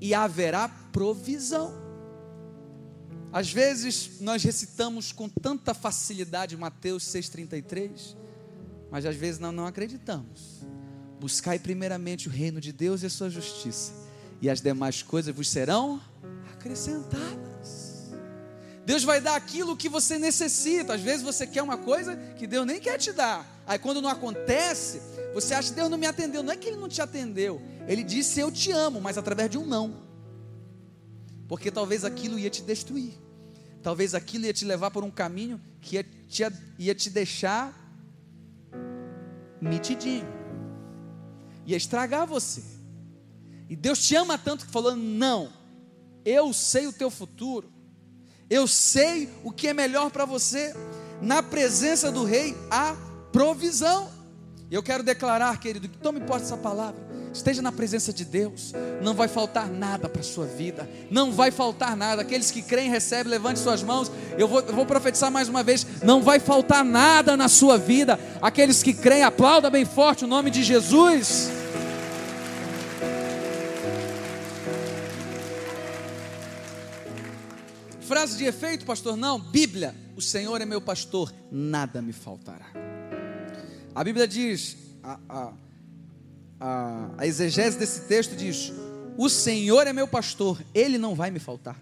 e 0.00 0.12
haverá 0.14 0.68
provisão. 0.68 1.86
Às 3.32 3.52
vezes 3.52 4.20
nós 4.20 4.42
recitamos 4.42 5.12
com 5.12 5.28
tanta 5.28 5.74
facilidade 5.74 6.56
Mateus 6.56 7.04
6,33, 7.04 8.16
mas 8.90 9.04
às 9.04 9.16
vezes 9.16 9.38
nós 9.38 9.54
não 9.54 9.66
acreditamos. 9.66 10.65
Buscai 11.20 11.58
primeiramente 11.58 12.28
o 12.28 12.30
reino 12.30 12.60
de 12.60 12.72
Deus 12.72 13.02
e 13.02 13.06
a 13.06 13.10
sua 13.10 13.30
justiça, 13.30 13.92
e 14.40 14.50
as 14.50 14.60
demais 14.60 15.02
coisas 15.02 15.34
vos 15.34 15.48
serão 15.48 16.00
acrescentadas. 16.52 17.86
Deus 18.86 19.02
vai 19.02 19.20
dar 19.20 19.34
aquilo 19.34 19.76
que 19.76 19.88
você 19.88 20.16
necessita. 20.16 20.94
Às 20.94 21.00
vezes 21.00 21.22
você 21.22 21.44
quer 21.44 21.60
uma 21.60 21.76
coisa 21.76 22.14
que 22.38 22.46
Deus 22.46 22.64
nem 22.64 22.78
quer 22.78 22.96
te 22.98 23.12
dar. 23.12 23.44
Aí 23.66 23.80
quando 23.80 24.00
não 24.00 24.08
acontece, 24.08 25.02
você 25.34 25.54
acha 25.54 25.70
que 25.70 25.74
Deus 25.74 25.90
não 25.90 25.98
me 25.98 26.06
atendeu. 26.06 26.40
Não 26.40 26.52
é 26.52 26.56
que 26.56 26.68
Ele 26.68 26.76
não 26.76 26.88
te 26.88 27.02
atendeu. 27.02 27.60
Ele 27.88 28.04
disse 28.04 28.38
eu 28.38 28.52
te 28.52 28.70
amo, 28.70 29.00
mas 29.00 29.18
através 29.18 29.50
de 29.50 29.58
um 29.58 29.66
não. 29.66 30.06
Porque 31.48 31.68
talvez 31.68 32.04
aquilo 32.04 32.38
ia 32.38 32.48
te 32.48 32.62
destruir. 32.62 33.14
Talvez 33.82 34.14
aquilo 34.14 34.44
ia 34.44 34.52
te 34.52 34.64
levar 34.64 34.92
por 34.92 35.02
um 35.02 35.10
caminho 35.10 35.60
que 35.80 35.96
ia 35.96 36.04
te, 36.04 36.44
ia 36.78 36.94
te 36.94 37.10
deixar 37.10 37.74
mitidinho. 39.60 40.45
Ia 41.66 41.76
estragar 41.76 42.26
você. 42.26 42.62
E 43.68 43.74
Deus 43.74 43.98
te 43.98 44.14
ama 44.14 44.38
tanto 44.38 44.64
que 44.64 44.72
falou: 44.72 44.94
não, 44.94 45.52
eu 46.24 46.52
sei 46.52 46.86
o 46.86 46.92
teu 46.92 47.10
futuro. 47.10 47.72
Eu 48.48 48.68
sei 48.68 49.28
o 49.42 49.50
que 49.50 49.68
é 49.68 49.74
melhor 49.74 50.10
para 50.10 50.24
você. 50.24 50.74
Na 51.20 51.42
presença 51.42 52.12
do 52.12 52.24
rei 52.24 52.56
há 52.70 52.96
provisão. 53.32 54.08
Eu 54.70 54.82
quero 54.82 55.02
declarar, 55.02 55.58
querido, 55.58 55.88
que 55.88 55.98
tome 55.98 56.20
posse 56.20 56.42
dessa 56.42 56.56
palavra. 56.56 57.06
Esteja 57.32 57.60
na 57.60 57.70
presença 57.70 58.12
de 58.12 58.24
Deus. 58.24 58.72
Não 59.02 59.14
vai 59.14 59.28
faltar 59.28 59.68
nada 59.68 60.08
para 60.08 60.20
a 60.20 60.24
sua 60.24 60.46
vida. 60.46 60.88
Não 61.10 61.30
vai 61.32 61.50
faltar 61.50 61.96
nada. 61.96 62.22
Aqueles 62.22 62.50
que 62.50 62.62
creem, 62.62 62.88
recebem, 62.88 63.30
levante 63.30 63.58
suas 63.58 63.82
mãos. 63.82 64.10
Eu 64.38 64.48
vou, 64.48 64.60
eu 64.60 64.72
vou 64.72 64.86
profetizar 64.86 65.30
mais 65.30 65.48
uma 65.48 65.62
vez. 65.62 65.86
Não 66.02 66.22
vai 66.22 66.40
faltar 66.40 66.84
nada 66.84 67.36
na 67.36 67.48
sua 67.48 67.76
vida. 67.76 68.18
Aqueles 68.40 68.82
que 68.82 68.94
creem, 68.94 69.22
aplauda 69.22 69.68
bem 69.68 69.84
forte 69.84 70.24
o 70.24 70.28
nome 70.28 70.50
de 70.50 70.62
Jesus. 70.62 71.50
Frase 78.06 78.38
de 78.38 78.44
efeito, 78.44 78.86
pastor? 78.86 79.16
Não. 79.16 79.36
Bíblia. 79.36 79.92
O 80.14 80.22
Senhor 80.22 80.60
é 80.60 80.64
meu 80.64 80.80
pastor, 80.80 81.34
nada 81.50 82.00
me 82.00 82.12
faltará. 82.12 82.66
A 83.92 84.04
Bíblia 84.04 84.28
diz, 84.28 84.76
a, 85.02 85.18
a, 85.28 85.52
a, 86.60 87.10
a 87.18 87.26
exegese 87.26 87.76
desse 87.76 88.02
texto 88.02 88.36
diz: 88.36 88.72
O 89.18 89.28
Senhor 89.28 89.88
é 89.88 89.92
meu 89.92 90.06
pastor, 90.06 90.62
ele 90.72 90.98
não 90.98 91.16
vai 91.16 91.32
me 91.32 91.40
faltar. 91.40 91.76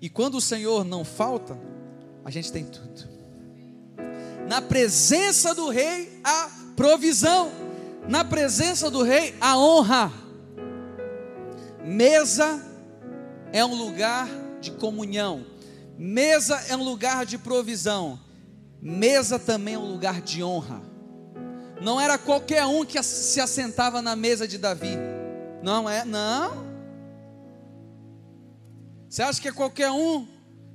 E 0.00 0.08
quando 0.08 0.36
o 0.36 0.40
Senhor 0.40 0.84
não 0.84 1.04
falta, 1.04 1.58
a 2.24 2.30
gente 2.30 2.50
tem 2.50 2.64
tudo. 2.64 3.06
Na 4.48 4.62
presença 4.62 5.54
do 5.54 5.68
rei, 5.68 6.20
a 6.24 6.50
provisão. 6.74 7.52
Na 8.08 8.24
presença 8.24 8.90
do 8.90 9.02
rei, 9.02 9.34
a 9.38 9.58
honra. 9.58 10.10
Mesa 11.84 12.67
é 13.52 13.64
um 13.64 13.74
lugar 13.74 14.28
de 14.60 14.70
comunhão. 14.72 15.46
Mesa 15.96 16.56
é 16.68 16.76
um 16.76 16.82
lugar 16.82 17.24
de 17.26 17.38
provisão. 17.38 18.18
Mesa 18.80 19.38
também 19.38 19.74
é 19.74 19.78
um 19.78 19.90
lugar 19.90 20.20
de 20.20 20.42
honra. 20.42 20.80
Não 21.80 22.00
era 22.00 22.18
qualquer 22.18 22.64
um 22.66 22.84
que 22.84 23.02
se 23.02 23.40
assentava 23.40 24.02
na 24.02 24.14
mesa 24.14 24.46
de 24.46 24.58
Davi. 24.58 24.96
Não 25.62 25.88
é, 25.88 26.04
não. 26.04 26.66
Você 29.08 29.22
acha 29.22 29.40
que 29.40 29.48
é 29.48 29.52
qualquer 29.52 29.90
um 29.90 30.26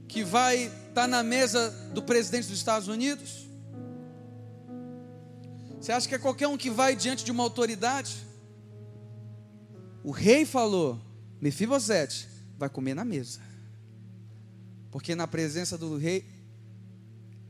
que 0.08 0.24
vai 0.24 0.64
estar 0.64 0.94
tá 0.94 1.08
na 1.08 1.24
mesa 1.24 1.70
do 1.94 2.02
presidente 2.02 2.48
dos 2.48 2.58
Estados 2.58 2.88
Unidos? 2.88 3.48
Você 5.80 5.92
acha 5.92 6.08
que 6.08 6.16
é 6.16 6.20
qualquer 6.20 6.48
um 6.48 6.58
que 6.58 6.70
vai 6.70 6.96
diante 6.96 7.24
de 7.24 7.32
uma 7.32 7.44
autoridade? 7.44 8.16
O 10.04 10.12
rei 10.12 10.46
falou: 10.46 11.00
Mefibosete 11.40 12.33
vai 12.64 12.70
comer 12.70 12.94
na 12.94 13.04
mesa, 13.04 13.42
porque 14.90 15.16
na 15.16 15.28
presença 15.28 15.78
do 15.78 15.98
rei 15.98 16.24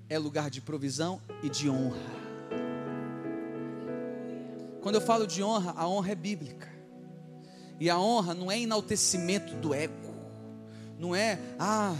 é 0.09 0.17
lugar 0.17 0.49
de 0.49 0.59
provisão 0.59 1.21
e 1.43 1.49
de 1.49 1.69
honra. 1.69 2.01
Quando 4.81 4.95
eu 4.95 5.01
falo 5.01 5.27
de 5.27 5.43
honra, 5.43 5.71
a 5.77 5.87
honra 5.87 6.13
é 6.13 6.15
bíblica. 6.15 6.67
E 7.79 7.91
a 7.91 7.99
honra 7.99 8.33
não 8.33 8.51
é 8.51 8.59
enaltecimento 8.59 9.55
do 9.57 9.71
ego. 9.71 10.15
Não 10.97 11.15
é, 11.15 11.39
ah, 11.59 11.95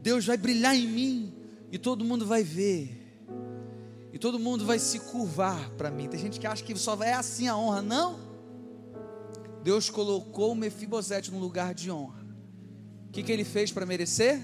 Deus 0.00 0.24
vai 0.24 0.36
brilhar 0.36 0.76
em 0.76 0.86
mim 0.86 1.34
e 1.72 1.78
todo 1.78 2.04
mundo 2.04 2.24
vai 2.24 2.44
ver. 2.44 3.26
E 4.12 4.18
todo 4.20 4.38
mundo 4.38 4.64
vai 4.64 4.78
se 4.78 5.00
curvar 5.00 5.70
para 5.70 5.90
mim. 5.90 6.08
Tem 6.08 6.20
gente 6.20 6.38
que 6.38 6.46
acha 6.46 6.62
que 6.62 6.76
só 6.78 6.94
é 7.02 7.12
assim 7.12 7.48
a 7.48 7.56
honra. 7.56 7.82
Não. 7.82 8.20
Deus 9.64 9.90
colocou 9.90 10.52
o 10.52 10.54
Mefibosete 10.54 11.32
no 11.32 11.40
lugar 11.40 11.74
de 11.74 11.90
honra. 11.90 12.25
Que, 13.16 13.22
que 13.22 13.32
ele 13.32 13.44
fez 13.44 13.72
para 13.72 13.86
merecer? 13.86 14.38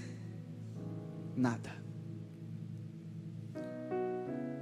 Nada. 1.36 1.70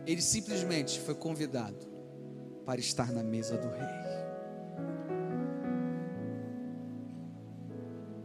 Ele 0.04 0.20
simplesmente 0.20 0.98
foi 0.98 1.14
convidado 1.14 1.86
para 2.66 2.80
estar 2.80 3.12
na 3.12 3.22
mesa 3.22 3.56
do 3.56 3.68
rei. 3.68 3.86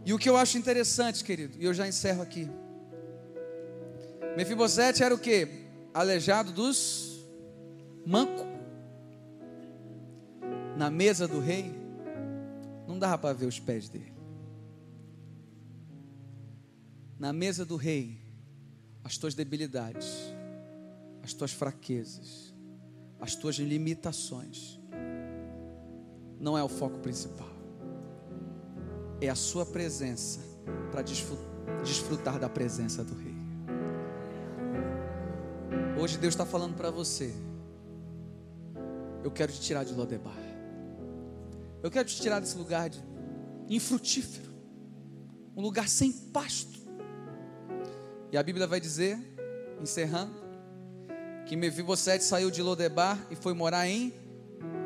E 0.04 0.12
o 0.12 0.18
que 0.18 0.28
eu 0.28 0.36
acho 0.36 0.58
interessante, 0.58 1.24
querido, 1.24 1.56
e 1.60 1.66
eu 1.66 1.74
já 1.74 1.88
encerro 1.88 2.24
aqui. 2.24 2.50
Mefibosete 4.36 5.04
era 5.04 5.14
o 5.14 5.20
que? 5.20 5.68
Aleijado 5.94 6.52
dos 6.52 7.24
manco. 8.04 8.48
Na 10.76 10.90
mesa 10.90 11.28
do 11.28 11.40
rei, 11.40 11.72
não 12.88 12.98
dava 12.98 13.20
para 13.20 13.34
ver 13.34 13.46
os 13.46 13.60
pés 13.60 13.88
dele. 13.88 14.15
Na 17.18 17.32
mesa 17.32 17.66
do 17.66 17.76
rei, 17.76 18.20
as 19.04 19.18
tuas 19.18 19.34
debilidades 19.34 20.36
as 21.26 21.34
tuas 21.34 21.52
fraquezas, 21.52 22.54
as 23.20 23.34
tuas 23.34 23.56
limitações. 23.56 24.80
Não 26.40 26.56
é 26.56 26.64
o 26.64 26.70
foco 26.70 27.00
principal. 27.00 27.50
É 29.20 29.28
a 29.28 29.34
sua 29.34 29.66
presença 29.66 30.40
para 30.92 31.02
desfrutar 31.02 32.40
da 32.40 32.48
presença 32.48 33.04
do 33.04 33.16
Rei. 33.16 33.34
Hoje 36.00 36.20
Deus 36.20 36.36
está 36.36 36.46
falando 36.46 36.76
para 36.76 36.92
você. 36.92 37.34
Eu 39.24 39.32
quero 39.32 39.52
te 39.52 39.62
tirar 39.62 39.84
de 39.84 39.96
Lodebar. 39.96 40.38
Eu 41.82 41.90
quero 41.90 42.08
te 42.08 42.22
tirar 42.22 42.40
desse 42.40 42.56
lugar 42.56 42.88
de 42.88 43.00
infrutífero. 43.68 44.54
Um 45.58 45.62
lugar 45.64 45.90
sem 45.90 46.12
pasto. 46.12 46.85
E 48.36 48.38
a 48.38 48.44
Bíblia 48.44 48.68
vai 48.68 48.82
dizer, 48.82 49.18
encerrando, 49.82 50.36
que 51.46 51.56
Mefibosete 51.56 52.22
saiu 52.22 52.52
de 52.52 52.62
Lodebar 52.62 53.18
e 53.32 53.36
foi 53.38 53.54
morar 53.54 53.88
em 53.88 54.14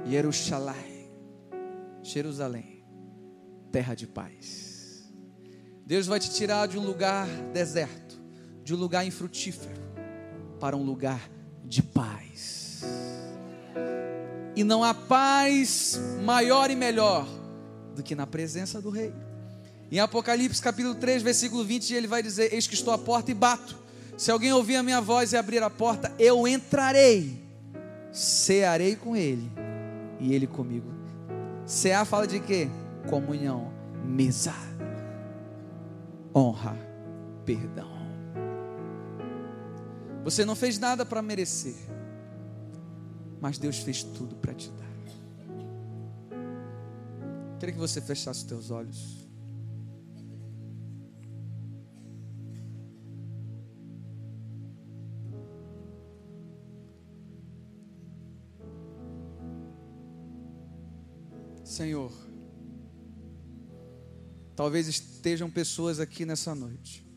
Jerusalém, 0.06 1.12
Jerusalém, 2.04 2.86
terra 3.72 3.96
de 3.96 4.06
paz. 4.06 5.12
Deus 5.84 6.06
vai 6.06 6.20
te 6.20 6.30
tirar 6.30 6.68
de 6.68 6.78
um 6.78 6.86
lugar 6.86 7.26
deserto, 7.52 8.22
de 8.64 8.76
um 8.76 8.78
lugar 8.78 9.04
infrutífero, 9.04 9.82
para 10.60 10.78
um 10.78 10.84
lugar 10.84 11.28
de 11.66 11.82
paz. 11.82 12.84
E 14.56 14.64
não 14.64 14.84
há 14.84 14.94
paz 14.94 16.00
maior 16.24 16.70
e 16.70 16.76
melhor 16.76 17.28
do 17.96 18.04
que 18.04 18.14
na 18.14 18.28
presença 18.28 18.80
do 18.80 18.92
Rei. 18.92 19.12
Em 19.92 20.00
Apocalipse 20.00 20.62
capítulo 20.62 20.94
3, 20.96 21.24
versículo 21.24 21.64
20, 21.64 21.94
ele 21.94 22.08
vai 22.08 22.22
dizer: 22.22 22.54
Eis 22.54 22.68
que 22.68 22.76
estou 22.76 22.94
à 22.94 22.98
porta 22.98 23.32
e 23.32 23.34
bato. 23.34 23.78
Se 24.18 24.30
alguém 24.30 24.54
ouvir 24.54 24.76
a 24.76 24.84
minha 24.84 25.02
voz 25.02 25.34
e 25.34 25.38
abrir 25.38 25.64
a 25.64 25.70
porta, 25.70 26.14
eu 26.20 26.48
entrarei, 26.48 27.42
cearei 28.12 28.96
com 28.96 29.16
ele 29.16 29.50
e 30.20 30.34
ele 30.34 30.46
comigo. 30.46 30.92
Cear 31.66 32.06
fala 32.06 32.28
de 32.28 32.40
quê? 32.40 32.68
Comunhão, 33.10 33.72
mesa, 34.06 34.54
honra, 36.36 36.78
perdão. 37.46 37.90
Você 40.24 40.44
não 40.44 40.56
fez 40.56 40.78
nada 40.78 41.06
para 41.06 41.22
merecer, 41.22 41.76
mas 43.40 43.58
Deus 43.58 43.80
fez 43.80 44.04
tudo 44.04 44.36
para 44.36 44.54
te 44.54 44.70
dar. 44.70 44.90
Queria 47.58 47.74
que 47.74 47.80
você 47.80 48.00
fechasse 48.00 48.42
os 48.42 48.46
teus 48.46 48.70
olhos. 48.72 49.19
Senhor, 61.80 62.12
talvez 64.54 64.86
estejam 64.90 65.50
pessoas 65.50 66.02
aqui 66.02 66.26
nessa 66.26 66.54
noite. 66.54 67.08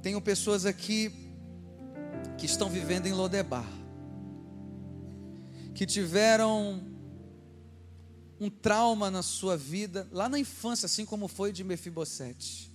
Tenho 0.00 0.20
pessoas 0.20 0.64
aqui 0.64 1.10
que 2.38 2.46
estão 2.46 2.70
vivendo 2.70 3.08
em 3.08 3.12
Lodebar, 3.12 3.66
que 5.74 5.84
tiveram 5.84 6.84
um 8.38 8.48
trauma 8.48 9.10
na 9.10 9.22
sua 9.24 9.56
vida, 9.56 10.06
lá 10.12 10.28
na 10.28 10.38
infância, 10.38 10.86
assim 10.86 11.04
como 11.04 11.26
foi 11.26 11.50
de 11.50 11.64
Mefibosete. 11.64 12.71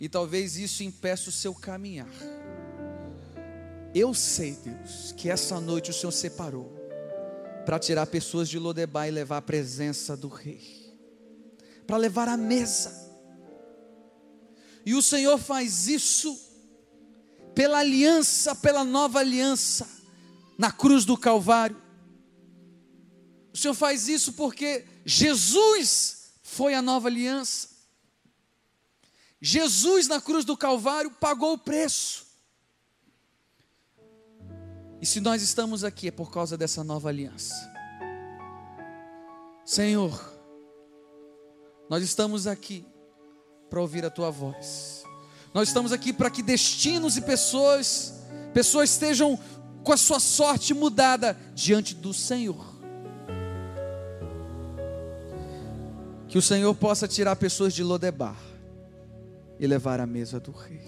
E 0.00 0.08
talvez 0.08 0.56
isso 0.56 0.82
impeça 0.82 1.28
o 1.28 1.32
seu 1.32 1.54
caminhar. 1.54 2.08
Eu 3.94 4.14
sei, 4.14 4.52
Deus, 4.52 5.12
que 5.12 5.28
essa 5.28 5.60
noite 5.60 5.90
o 5.90 5.94
Senhor 5.94 6.12
separou 6.12 6.74
para 7.66 7.78
tirar 7.78 8.06
pessoas 8.06 8.48
de 8.48 8.58
Lodebar 8.58 9.06
e 9.06 9.10
levar 9.10 9.36
a 9.36 9.42
presença 9.42 10.16
do 10.16 10.28
Rei, 10.28 10.96
para 11.86 11.98
levar 11.98 12.28
a 12.28 12.36
mesa. 12.36 13.10
E 14.86 14.94
o 14.94 15.02
Senhor 15.02 15.38
faz 15.38 15.86
isso 15.86 16.36
pela 17.54 17.78
aliança, 17.78 18.54
pela 18.54 18.84
nova 18.84 19.18
aliança, 19.18 19.86
na 20.56 20.72
cruz 20.72 21.04
do 21.04 21.16
Calvário. 21.16 21.76
O 23.52 23.56
Senhor 23.56 23.74
faz 23.74 24.08
isso 24.08 24.32
porque 24.32 24.86
Jesus 25.04 26.32
foi 26.42 26.74
a 26.74 26.80
nova 26.80 27.08
aliança. 27.08 27.69
Jesus 29.40 30.06
na 30.06 30.20
cruz 30.20 30.44
do 30.44 30.56
Calvário 30.56 31.10
pagou 31.12 31.54
o 31.54 31.58
preço. 31.58 32.26
E 35.00 35.06
se 35.06 35.18
nós 35.18 35.40
estamos 35.40 35.82
aqui 35.82 36.08
é 36.08 36.10
por 36.10 36.30
causa 36.30 36.58
dessa 36.58 36.84
nova 36.84 37.08
aliança. 37.08 37.54
Senhor, 39.64 40.30
nós 41.88 42.04
estamos 42.04 42.46
aqui 42.46 42.84
para 43.70 43.80
ouvir 43.80 44.04
a 44.04 44.10
tua 44.10 44.30
voz. 44.30 45.04
Nós 45.54 45.68
estamos 45.68 45.90
aqui 45.90 46.12
para 46.12 46.30
que 46.30 46.42
destinos 46.42 47.16
e 47.16 47.22
pessoas, 47.22 48.12
pessoas 48.52 48.90
estejam 48.90 49.38
com 49.82 49.92
a 49.92 49.96
sua 49.96 50.20
sorte 50.20 50.74
mudada 50.74 51.34
diante 51.54 51.94
do 51.94 52.12
Senhor. 52.12 52.62
Que 56.28 56.36
o 56.36 56.42
Senhor 56.42 56.74
possa 56.74 57.08
tirar 57.08 57.36
pessoas 57.36 57.72
de 57.72 57.82
Lodebar 57.82 58.49
e 59.60 59.66
levar 59.66 60.00
à 60.00 60.06
mesa 60.06 60.40
do 60.40 60.50
rei. 60.50 60.82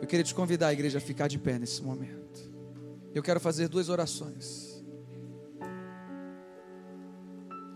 Eu 0.00 0.06
queria 0.06 0.24
te 0.24 0.32
convidar, 0.32 0.68
a 0.68 0.72
igreja, 0.72 0.98
a 0.98 1.00
ficar 1.00 1.26
de 1.26 1.38
pé 1.38 1.58
nesse 1.58 1.82
momento. 1.82 2.40
Eu 3.12 3.22
quero 3.22 3.40
fazer 3.40 3.68
duas 3.68 3.88
orações. 3.88 4.82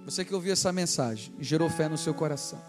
Você 0.04 0.24
que 0.24 0.32
ouviu 0.32 0.52
essa 0.52 0.72
mensagem 0.72 1.34
e 1.36 1.42
gerou 1.42 1.68
fé 1.68 1.88
no 1.88 1.98
seu 1.98 2.14
coração. 2.14 2.62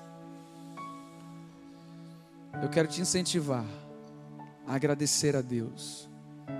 Eu 2.61 2.69
quero 2.69 2.87
te 2.87 2.99
incentivar 2.99 3.65
a 4.65 4.73
agradecer 4.73 5.35
a 5.35 5.41
Deus 5.41 6.09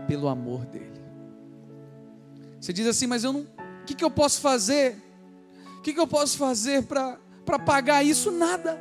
pelo 0.08 0.28
amor 0.28 0.66
dele. 0.66 1.02
Você 2.62 2.72
diz 2.72 2.86
assim, 2.86 3.08
mas 3.08 3.24
eu 3.24 3.34
não 3.34 3.42
o 3.42 3.86
que, 3.86 3.96
que 3.96 4.06
eu 4.06 4.12
posso 4.12 4.40
fazer? 4.40 4.96
O 5.78 5.82
que, 5.82 5.94
que 5.94 6.00
eu 6.00 6.08
posso 6.08 6.38
fazer 6.38 6.84
para 6.84 7.20
pagar 7.44 8.04
isso? 8.04 8.32
Nada. 8.32 8.80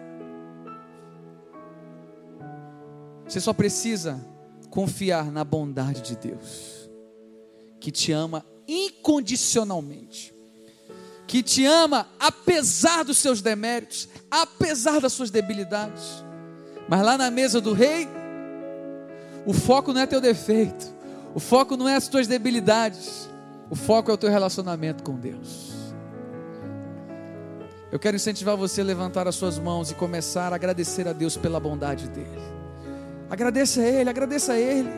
Você 3.27 3.41
só 3.41 3.53
precisa 3.53 4.21
confiar 4.69 5.31
na 5.31 5.45
bondade 5.45 6.03
de 6.03 6.17
Deus, 6.17 6.91
que 7.81 7.91
te 7.91 8.13
ama 8.13 8.45
incondicionalmente, 8.67 10.35
que 11.27 11.43
te 11.43 11.65
ama 11.65 12.09
apesar 12.19 13.05
dos 13.05 13.19
seus 13.19 13.41
deméritos, 13.41 14.09
apesar 14.31 15.01
das 15.01 15.13
suas 15.13 15.31
debilidades. 15.31 16.25
Mas 16.89 17.03
lá 17.03 17.17
na 17.17 17.31
mesa 17.31 17.61
do 17.61 17.73
rei, 17.73 18.09
o 19.47 19.53
foco 19.53 19.93
não 19.93 20.01
é 20.01 20.07
teu 20.07 20.21
defeito, 20.21 20.93
o 21.35 21.41
foco 21.41 21.77
não 21.77 21.89
é 21.89 21.97
as 21.97 22.09
tuas 22.09 22.27
debilidades, 22.27 23.29
o 23.71 23.75
foco 23.75 24.11
é 24.11 24.15
o 24.15 24.19
teu 24.19 24.31
relacionamento 24.31 25.03
com 25.03 25.15
Deus. 25.15 25.72
Eu 27.93 27.99
quero 27.99 28.17
incentivar 28.17 28.57
você 28.57 28.81
a 28.81 28.85
levantar 28.85 29.29
as 29.29 29.35
suas 29.35 29.59
mãos 29.59 29.91
e 29.91 29.95
começar 29.95 30.51
a 30.51 30.57
agradecer 30.57 31.07
a 31.07 31.13
Deus 31.13 31.37
pela 31.37 31.61
bondade 31.61 32.09
dEle. 32.09 32.41
Agradeça 33.29 33.83
a 33.83 33.85
Ele, 33.85 34.09
agradeça 34.09 34.53
a 34.55 34.59
Ele. 34.59 34.89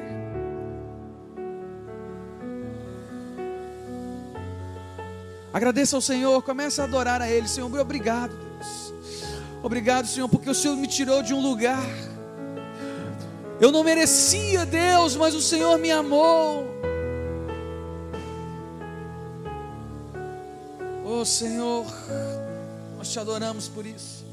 Agradeça 5.52 5.96
ao 5.96 6.00
Senhor, 6.00 6.40
comece 6.42 6.80
a 6.80 6.84
adorar 6.84 7.20
a 7.20 7.28
Ele. 7.28 7.48
Senhor, 7.48 7.68
obrigado, 7.80 8.30
Deus. 8.30 8.94
Obrigado, 9.60 10.06
Senhor, 10.06 10.28
porque 10.28 10.48
o 10.48 10.54
Senhor 10.54 10.76
me 10.76 10.86
tirou 10.86 11.20
de 11.20 11.34
um 11.34 11.40
lugar. 11.40 11.84
Eu 13.60 13.72
não 13.72 13.82
merecia, 13.82 14.64
Deus, 14.64 15.16
mas 15.16 15.34
o 15.34 15.40
Senhor 15.40 15.76
me 15.78 15.90
amou. 15.90 16.64
Oh 21.04 21.24
Senhor, 21.24 21.86
nós 23.04 23.12
te 23.12 23.20
adoramos 23.20 23.68
por 23.68 23.84
isso. 23.84 24.24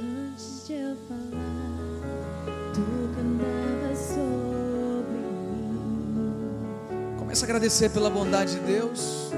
Antes 0.00 0.66
de 0.66 0.72
eu 0.72 0.96
falar, 1.06 1.78
tu 2.74 2.82
cantava 3.14 3.94
sobre 3.94 5.18
mim. 6.16 7.16
Começa 7.16 7.44
a 7.44 7.46
agradecer 7.46 7.90
pela 7.90 8.10
bondade 8.10 8.54
de 8.54 8.60
Deus. 8.66 9.30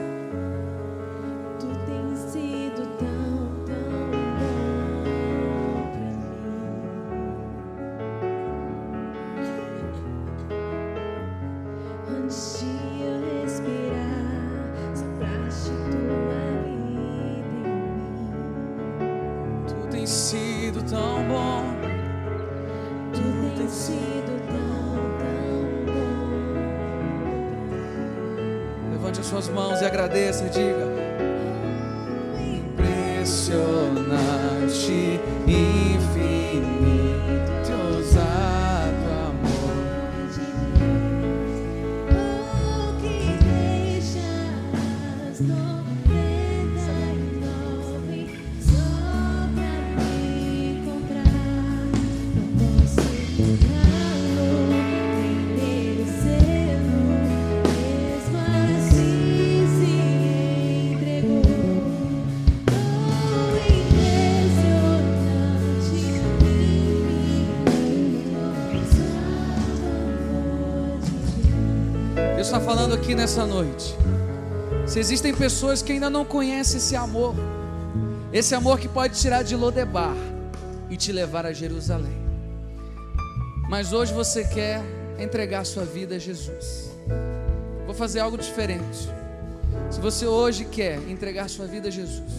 Agradeça 29.86 30.44
e 30.44 30.50
diga: 30.50 30.89
falando 72.70 72.94
aqui 72.94 73.16
nessa 73.16 73.44
noite. 73.44 73.96
Se 74.86 75.00
existem 75.00 75.34
pessoas 75.34 75.82
que 75.82 75.90
ainda 75.90 76.08
não 76.08 76.24
conhecem 76.24 76.76
esse 76.76 76.94
amor, 76.94 77.34
esse 78.32 78.54
amor 78.54 78.78
que 78.78 78.86
pode 78.86 79.20
tirar 79.20 79.42
de 79.42 79.56
Lodebar 79.56 80.14
e 80.88 80.96
te 80.96 81.10
levar 81.10 81.44
a 81.44 81.52
Jerusalém. 81.52 82.16
Mas 83.68 83.92
hoje 83.92 84.14
você 84.14 84.44
quer 84.44 84.84
entregar 85.18 85.64
sua 85.66 85.84
vida 85.84 86.14
a 86.14 86.18
Jesus. 86.20 86.92
Vou 87.86 87.94
fazer 87.94 88.20
algo 88.20 88.38
diferente. 88.38 89.08
Se 89.90 90.00
você 90.00 90.24
hoje 90.24 90.64
quer 90.64 90.96
entregar 91.10 91.50
sua 91.50 91.66
vida 91.66 91.88
a 91.88 91.90
Jesus, 91.90 92.30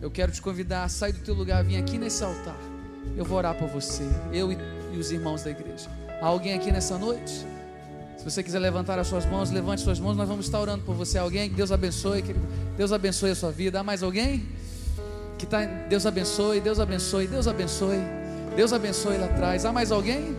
eu 0.00 0.10
quero 0.10 0.32
te 0.32 0.40
convidar 0.40 0.84
a 0.84 0.88
sair 0.88 1.12
do 1.12 1.20
teu 1.20 1.34
lugar, 1.34 1.62
vir 1.62 1.76
aqui 1.76 1.98
nesse 1.98 2.24
altar. 2.24 2.56
Eu 3.14 3.24
vou 3.26 3.36
orar 3.36 3.54
por 3.54 3.68
você, 3.68 4.04
eu 4.32 4.50
e, 4.50 4.56
e 4.94 4.96
os 4.96 5.12
irmãos 5.12 5.42
da 5.42 5.50
igreja. 5.50 5.90
Há 6.22 6.26
alguém 6.26 6.54
aqui 6.54 6.72
nessa 6.72 6.96
noite? 6.96 7.44
Você 8.26 8.42
quiser 8.42 8.58
levantar 8.58 8.98
as 8.98 9.06
suas 9.06 9.24
mãos, 9.24 9.52
levante 9.52 9.82
suas 9.82 10.00
mãos. 10.00 10.16
Nós 10.16 10.28
vamos 10.28 10.46
estar 10.46 10.58
orando 10.58 10.82
por 10.82 10.96
você. 10.96 11.16
Alguém 11.16 11.48
que 11.48 11.54
Deus 11.54 11.70
abençoe, 11.70 12.22
que 12.22 12.34
Deus 12.76 12.90
abençoe 12.90 13.30
a 13.30 13.36
sua 13.36 13.52
vida. 13.52 13.78
Há 13.78 13.84
mais 13.84 14.02
alguém 14.02 14.44
que 15.38 15.44
está? 15.44 15.64
Deus 15.64 16.04
abençoe, 16.06 16.60
Deus 16.60 16.80
abençoe, 16.80 17.28
Deus 17.28 17.46
abençoe, 17.46 18.00
Deus 18.56 18.72
abençoe 18.72 19.16
lá 19.16 19.26
atrás. 19.26 19.64
Há 19.64 19.72
mais 19.72 19.92
alguém 19.92 20.36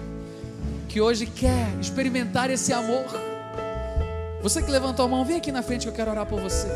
que 0.89 0.99
hoje 0.99 1.27
quer 1.27 1.65
experimentar 1.79 2.49
esse 2.49 2.73
amor? 2.73 3.05
Você 4.43 4.61
que 4.61 4.69
levantou 4.69 5.05
a 5.05 5.07
mão, 5.07 5.23
vem 5.23 5.37
aqui 5.37 5.49
na 5.49 5.61
frente 5.61 5.83
que 5.83 5.87
eu 5.87 5.93
quero 5.93 6.11
orar 6.11 6.25
por 6.25 6.41
você. 6.41 6.67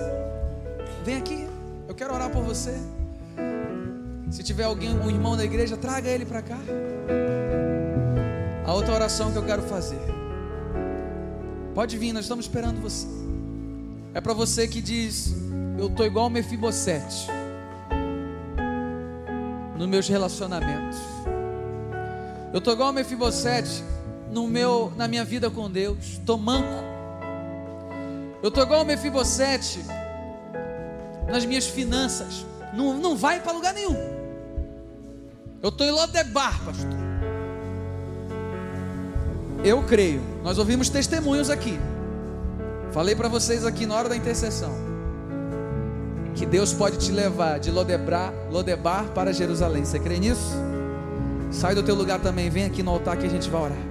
Vem 1.03 1.17
aqui, 1.17 1.45
eu 1.89 1.93
quero 1.93 2.13
orar 2.13 2.29
por 2.29 2.41
você. 2.41 2.73
Se 4.29 4.41
tiver 4.43 4.63
alguém, 4.63 4.97
um 4.97 5.09
irmão 5.09 5.35
da 5.35 5.43
igreja, 5.43 5.75
traga 5.75 6.09
ele 6.09 6.25
para 6.25 6.41
cá. 6.41 6.57
A 8.65 8.73
outra 8.73 8.93
oração 8.93 9.29
que 9.33 9.37
eu 9.37 9.43
quero 9.43 9.63
fazer. 9.63 9.99
Pode 11.73 11.97
vir, 11.97 12.11
nós 12.11 12.25
estamos 12.25 12.45
esperando 12.45 12.81
você. 12.81 13.07
É 14.13 14.19
para 14.19 14.33
você 14.33 14.67
que 14.67 14.81
diz: 14.81 15.33
Eu 15.79 15.87
estou 15.87 16.05
igual 16.05 16.29
Mefibosete 16.29 17.27
nos 19.77 19.87
meus 19.87 20.07
relacionamentos. 20.07 20.99
Eu 22.51 22.59
estou 22.59 22.73
igual 22.73 22.91
Mefibosete 22.91 23.83
no 24.29 24.47
meu, 24.47 24.91
na 24.97 25.07
minha 25.07 25.23
vida 25.23 25.49
com 25.49 25.69
Deus. 25.71 25.97
Estou 25.99 26.37
manco. 26.37 26.83
Eu 28.43 28.49
estou 28.49 28.63
igual 28.63 28.83
Mefibosete 28.83 29.79
nas 31.29 31.45
minhas 31.45 31.67
finanças. 31.67 32.45
Não, 32.73 32.97
não 32.97 33.15
vai 33.15 33.39
para 33.39 33.53
lugar 33.53 33.73
nenhum. 33.73 33.95
Eu 35.61 35.69
estou 35.69 35.87
em 35.87 35.91
Lodebar, 35.91 36.59
pastor. 36.65 36.89
Eu 39.63 39.83
creio. 39.83 40.30
Nós 40.43 40.57
ouvimos 40.57 40.89
testemunhos 40.89 41.49
aqui. 41.49 41.79
Falei 42.91 43.15
para 43.15 43.29
vocês 43.29 43.65
aqui 43.65 43.85
na 43.85 43.95
hora 43.95 44.09
da 44.09 44.15
intercessão. 44.15 44.73
Que 46.35 46.45
Deus 46.45 46.73
pode 46.73 46.97
te 46.97 47.11
levar 47.11 47.59
de 47.59 47.69
Lodebar, 47.71 48.33
Lodebar 48.49 49.05
para 49.13 49.33
Jerusalém. 49.33 49.85
Você 49.85 49.99
crê 49.99 50.17
nisso? 50.17 50.55
Sai 51.51 51.75
do 51.75 51.83
teu 51.83 51.95
lugar 51.95 52.19
também. 52.19 52.49
Vem 52.49 52.65
aqui 52.65 52.81
no 52.81 52.91
altar 52.91 53.17
que 53.17 53.25
a 53.25 53.29
gente 53.29 53.49
vai 53.49 53.61
orar. 53.61 53.90